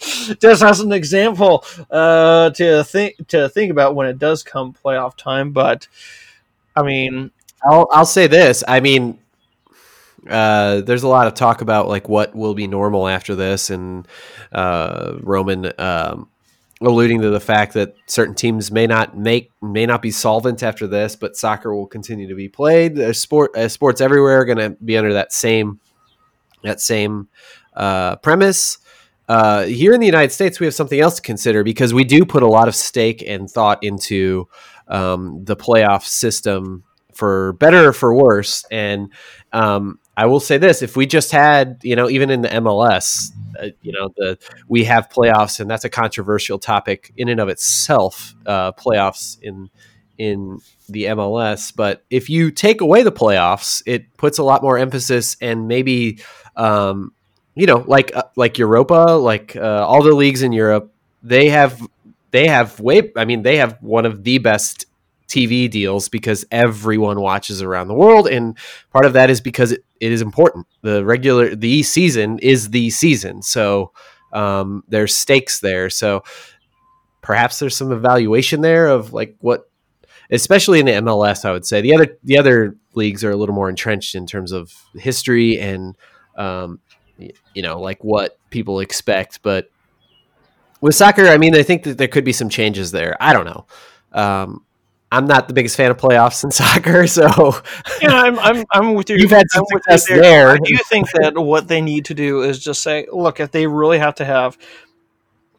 [0.40, 5.16] just as an example uh, to think to think about when it does come playoff
[5.16, 5.52] time.
[5.52, 5.86] But
[6.74, 7.30] I mean,
[7.62, 8.64] I'll I'll say this.
[8.66, 9.18] I mean,
[10.28, 14.08] uh, there's a lot of talk about like what will be normal after this, and
[14.52, 16.28] uh, Roman um,
[16.86, 20.86] alluding to the fact that certain teams may not make may not be solvent after
[20.86, 22.96] this, but soccer will continue to be played.
[22.96, 25.80] There's sport uh, sports everywhere are going to be under that same
[26.62, 27.28] that same
[27.74, 28.78] uh, premise.
[29.28, 32.24] Uh, here in the United States, we have something else to consider because we do
[32.26, 34.46] put a lot of stake and thought into
[34.88, 38.64] um, the playoff system for better or for worse.
[38.70, 39.10] And
[39.52, 43.32] um, I will say this: if we just had, you know, even in the MLS,
[43.60, 44.38] uh, you know, the
[44.68, 48.34] we have playoffs, and that's a controversial topic in and of itself.
[48.46, 49.70] Uh, playoffs in
[50.18, 54.78] in the MLS, but if you take away the playoffs, it puts a lot more
[54.78, 56.20] emphasis and maybe,
[56.56, 57.12] um,
[57.56, 60.92] you know, like uh, like Europa, like uh, all the leagues in Europe,
[61.22, 61.82] they have
[62.30, 63.10] they have way.
[63.16, 64.86] I mean, they have one of the best
[65.34, 68.56] TV deals because everyone watches around the world, and
[68.92, 70.66] part of that is because it, it is important.
[70.82, 73.92] The regular the season is the season, so
[74.32, 75.90] um, there's stakes there.
[75.90, 76.22] So
[77.22, 79.68] perhaps there's some evaluation there of like what,
[80.30, 81.44] especially in the MLS.
[81.44, 84.52] I would say the other the other leagues are a little more entrenched in terms
[84.52, 85.96] of history and
[86.36, 86.80] um,
[87.18, 89.42] you know like what people expect.
[89.42, 89.68] But
[90.80, 93.16] with soccer, I mean, I think that there could be some changes there.
[93.18, 93.66] I don't know.
[94.12, 94.63] Um,
[95.14, 97.62] I'm not the biggest fan of playoffs in soccer, so
[98.02, 99.16] yeah, I'm, I'm, I'm with you.
[99.16, 100.20] You've had some success there.
[100.20, 100.48] there.
[100.50, 103.66] I do think that what they need to do is just say, look, if they
[103.66, 104.58] really have to have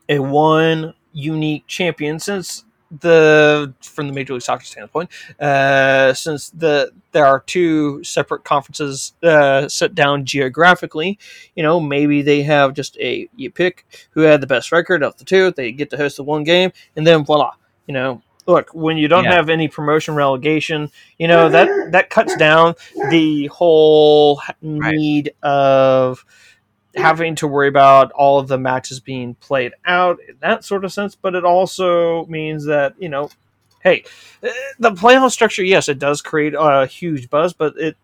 [0.10, 6.92] a one unique champion, since the from the Major League Soccer standpoint, uh, since the
[7.14, 11.18] there are two separate conferences uh, set down geographically,
[11.56, 15.18] you know, maybe they have just a you pick who had the best record of
[15.18, 15.52] the two.
[15.52, 17.52] They get to host the one game, and then voila,
[17.88, 19.34] you know, look when you don't yeah.
[19.34, 22.76] have any promotion relegation you know that that cuts down
[23.10, 25.50] the whole need right.
[25.50, 26.26] of
[26.96, 30.94] having to worry about all of the matches being played out in that sort of
[30.94, 33.30] sense but it also means that you know
[33.84, 34.04] hey
[34.80, 37.98] the playoff structure yes it does create a huge buzz but it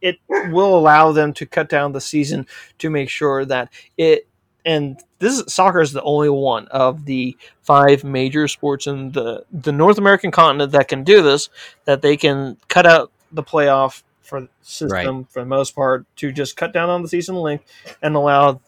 [0.00, 2.46] it will allow them to cut down the season
[2.78, 4.26] to make sure that it
[4.64, 9.44] and this is, soccer is the only one of the five major sports in the
[9.52, 11.48] the North American continent that can do this.
[11.84, 15.30] That they can cut out the playoff for system right.
[15.30, 17.64] for the most part to just cut down on the season length
[18.02, 18.60] and allow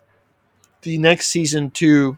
[0.83, 2.17] the next season to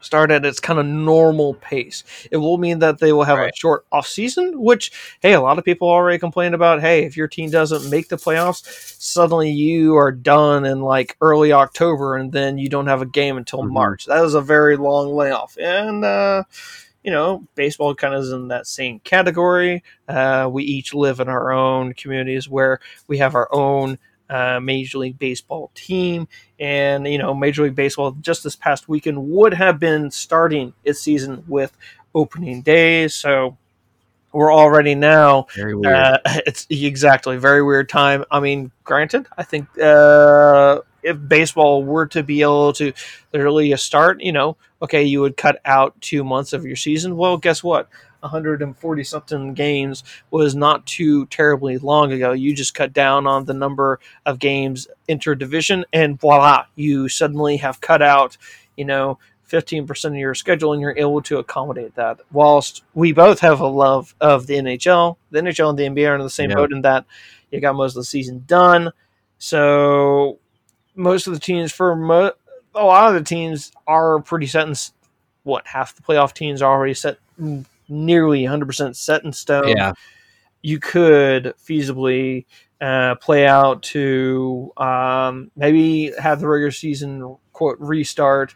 [0.00, 2.04] start at its kind of normal pace.
[2.30, 3.52] It will mean that they will have right.
[3.52, 6.80] a short off season, which hey, a lot of people already complain about.
[6.80, 8.64] Hey, if your team doesn't make the playoffs,
[9.00, 13.36] suddenly you are done in like early October, and then you don't have a game
[13.36, 13.74] until mm-hmm.
[13.74, 14.06] March.
[14.06, 16.44] That is a very long layoff, and uh,
[17.02, 19.82] you know, baseball kind of is in that same category.
[20.08, 23.98] Uh, we each live in our own communities where we have our own
[24.30, 26.28] uh, Major League Baseball team.
[26.58, 31.00] And, you know, Major League Baseball just this past weekend would have been starting its
[31.00, 31.76] season with
[32.14, 33.14] opening days.
[33.14, 33.56] So
[34.32, 35.46] we're already now.
[35.54, 35.94] Very weird.
[35.94, 38.24] Uh, it's exactly very weird time.
[38.30, 42.92] I mean, granted, I think uh, if baseball were to be able to
[43.32, 47.16] literally start, you know, okay, you would cut out two months of your season.
[47.16, 47.88] Well, guess what?
[48.20, 52.32] 140 something games was not too terribly long ago.
[52.32, 57.80] You just cut down on the number of games interdivision, and voila, you suddenly have
[57.80, 58.36] cut out,
[58.76, 59.18] you know,
[59.50, 62.20] 15% of your schedule and you're able to accommodate that.
[62.30, 66.14] Whilst we both have a love of the NHL, the NHL and the NBA are
[66.14, 66.56] in the same yeah.
[66.56, 67.04] boat in that
[67.50, 68.92] you got most of the season done.
[69.38, 70.38] So
[70.94, 72.32] most of the teams, for mo-
[72.74, 74.74] a lot of the teams, are pretty set in
[75.42, 77.18] what half the playoff teams are already set
[77.90, 79.68] nearly 100% set in stone.
[79.68, 79.92] Yeah.
[80.62, 82.44] You could feasibly
[82.80, 88.54] uh, play out to um, maybe have the regular season quote restart,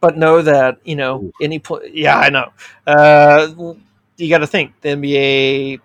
[0.00, 1.90] but know that you know any play.
[1.92, 2.52] Yeah, I know.
[2.86, 3.74] Uh,
[4.16, 5.80] you got to think the NBA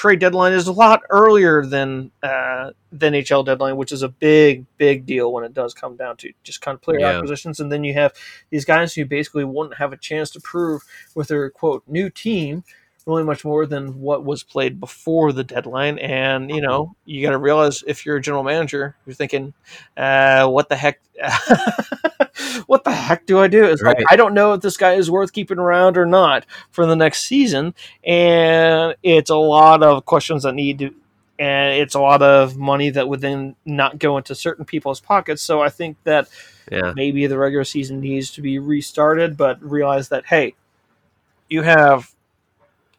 [0.00, 4.64] trade deadline is a lot earlier than uh, the NHL deadline, which is a big,
[4.78, 7.08] big deal when it does come down to just kind of player yeah.
[7.10, 7.60] acquisitions.
[7.60, 8.14] And then you have
[8.48, 10.84] these guys who basically wouldn't have a chance to prove
[11.14, 12.64] with their quote new team
[13.06, 15.98] really much more than what was played before the deadline.
[15.98, 19.54] And you know, you got to realize if you're a general manager, you're thinking,
[19.96, 21.00] uh, "What the heck?
[22.66, 23.64] what the heck do I do?
[23.64, 23.96] It's right.
[23.96, 26.96] like I don't know if this guy is worth keeping around or not for the
[26.96, 27.74] next season,
[28.04, 30.94] and it's a lot of questions that need to,
[31.38, 35.42] and it's a lot of money that would then not go into certain people's pockets.
[35.42, 36.28] So I think that
[36.70, 36.92] yeah.
[36.94, 40.54] maybe the regular season needs to be restarted, but realize that hey,
[41.48, 42.14] you have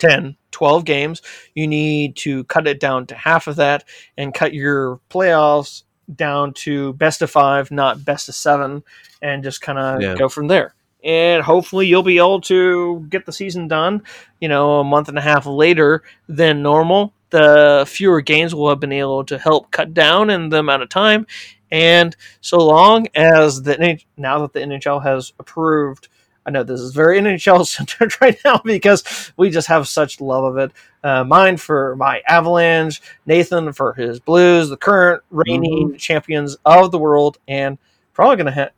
[0.02, 1.22] 10, 12 games.
[1.54, 3.86] You need to cut it down to half of that
[4.18, 5.84] and cut your playoffs
[6.14, 8.84] down to best of five, not best of seven,
[9.22, 10.16] and just kind of yeah.
[10.16, 10.74] go from there.
[11.04, 14.04] And hopefully, you'll be able to get the season done,
[14.40, 17.14] you know, a month and a half later than normal.
[17.30, 20.90] The fewer games will have been able to help cut down in the amount of
[20.90, 21.26] time.
[21.72, 26.10] And so long as the now that the NHL has approved
[26.46, 30.44] I know this is very NHL centered right now because we just have such love
[30.44, 30.72] of it.
[31.04, 35.98] Uh, mine for my Avalanche, Nathan for his Blues, the current reigning mm-hmm.
[35.98, 37.78] champions of the world, and
[38.14, 38.74] probably going to hit.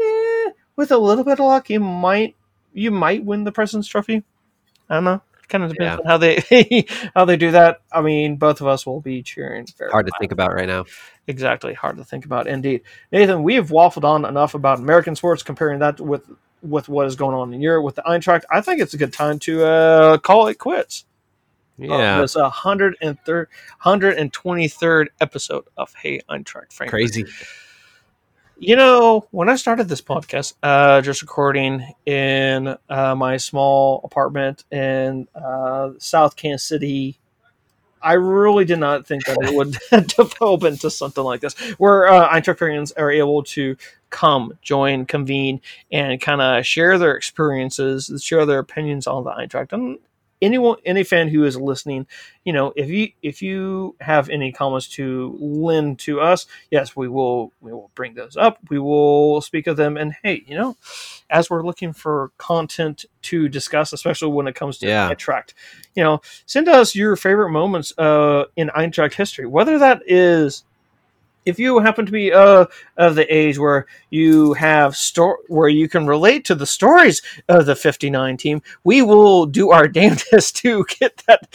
[0.00, 2.36] Eh, with a little bit of luck, you might
[2.72, 4.22] you might win the President's Trophy.
[4.88, 5.22] I don't know.
[5.42, 5.98] It kind of depends yeah.
[5.98, 7.80] on how they how they do that.
[7.92, 9.66] I mean, both of us will be cheering.
[9.90, 10.84] Hard to think about right now.
[11.26, 12.82] Exactly, hard to think about indeed.
[13.12, 16.28] Nathan, we have waffled on enough about American sports, comparing that with
[16.64, 19.12] with what is going on in Europe with the Eintracht, I think it's a good
[19.12, 21.04] time to uh, call it quits.
[21.76, 23.48] Yeah, uh, it's a hundred and third,
[23.78, 26.90] hundred and twenty third episode of Hey Eintracht Frank.
[26.90, 27.24] Crazy.
[28.56, 34.64] You know, when I started this podcast, uh, just recording in uh, my small apartment
[34.70, 37.18] in uh, South Kansas City,
[38.04, 39.78] I really did not think that it would
[40.08, 43.76] develop into something like this, where uh, Eintracht are able to
[44.10, 49.72] come, join, convene, and kind of share their experiences, share their opinions on the Eintracht.
[49.72, 49.98] And
[50.44, 52.06] anyone, any fan who is listening,
[52.44, 57.08] you know, if you if you have any comments to lend to us, yes, we
[57.08, 58.58] will we will bring those up.
[58.68, 59.96] We will speak of them.
[59.96, 60.76] And hey, you know,
[61.30, 65.10] as we're looking for content to discuss, especially when it comes to Yeah.
[65.10, 65.54] Eintracht,
[65.94, 70.64] you know, send us your favorite moments uh, in Eintracht history, whether that is
[71.44, 72.66] if you happen to be uh,
[72.96, 77.66] of the age where you have store where you can relate to the stories of
[77.66, 81.48] the 59 team, we will do our damnedest to get that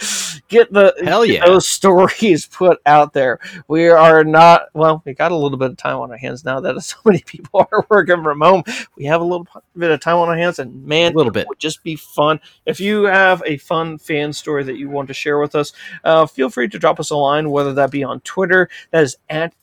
[0.48, 1.44] get the Hell yeah.
[1.46, 3.38] those stories put out there.
[3.68, 6.60] We are not well, we got a little bit of time on our hands now
[6.60, 8.62] that so many people are working from home.
[8.96, 11.34] We have a little bit of time on our hands and man A little it
[11.34, 11.48] bit.
[11.48, 12.40] would just be fun.
[12.66, 15.72] If you have a fun fan story that you want to share with us,
[16.04, 19.16] uh, feel free to drop us a line, whether that be on Twitter, that is
[19.28, 19.54] at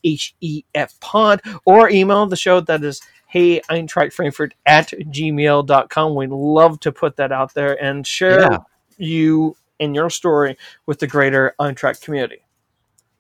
[0.42, 6.16] HEF Pod, or email the show that is hey Eintracht Frankfurt at gmail.com.
[6.16, 8.58] We'd love to put that out there and share Yeah.
[8.98, 12.44] you and your story with the greater Eintracht community.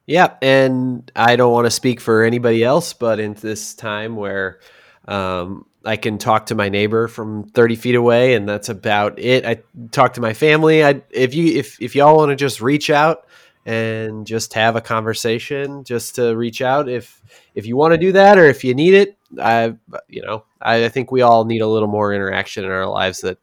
[0.06, 4.60] Yeah, and I don't want to speak for anybody else, but in this time where
[5.06, 9.46] um, I can talk to my neighbor from 30 feet away, and that's about it.
[9.46, 10.84] I talk to my family.
[10.84, 13.28] I if you if if y'all want to just reach out
[13.68, 17.22] and just have a conversation, just to reach out if
[17.54, 19.18] if you want to do that or if you need it.
[19.40, 19.76] I
[20.08, 23.20] you know I, I think we all need a little more interaction in our lives
[23.22, 23.38] that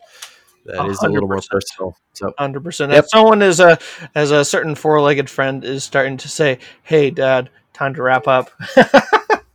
[0.65, 1.95] that is a little more personal.
[2.15, 2.91] So Hundred percent.
[2.93, 3.05] Yep.
[3.05, 3.79] If someone is a
[4.15, 8.27] as a certain four legged friend is starting to say, "Hey, Dad, time to wrap
[8.27, 8.51] up,"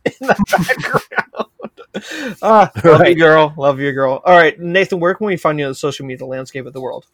[0.04, 1.50] in the background.
[2.42, 3.52] ah, love you, girl.
[3.56, 4.22] Love you, girl.
[4.24, 5.00] All right, Nathan.
[5.00, 7.06] Where can we find you on the social media landscape of the world?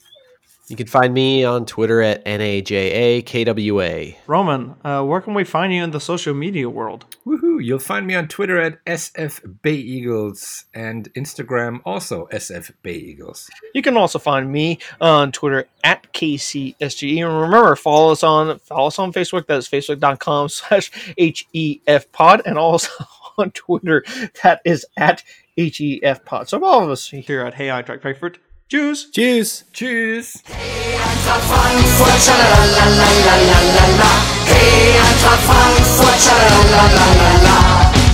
[0.69, 4.17] You can find me on Twitter at najakwa.
[4.27, 7.07] Roman, uh, where can we find you in the social media world?
[7.25, 7.65] Woohoo!
[7.65, 13.49] You'll find me on Twitter at SF Bay Eagles and Instagram also SF Bay Eagles.
[13.75, 17.25] You can also find me on Twitter at KCSGE.
[17.25, 19.47] And remember, follow us on follow us on Facebook.
[19.47, 22.43] That is facebook.com slash HEF pod.
[22.45, 22.91] And also
[23.39, 24.05] on Twitter,
[24.43, 25.23] that is at
[25.57, 26.49] HEF pod.
[26.49, 28.39] So all of us here at Hey Eintracht Frankfurt.
[28.69, 29.09] Jews.
[29.13, 29.65] Cheers.
[29.73, 30.43] Tschüss!
[30.43, 34.13] Frankfurt, sha-la-la-la-la-la-la-la.
[34.47, 38.06] Hey, Eintracht Frankfurt, sha-la-la-la-la-la.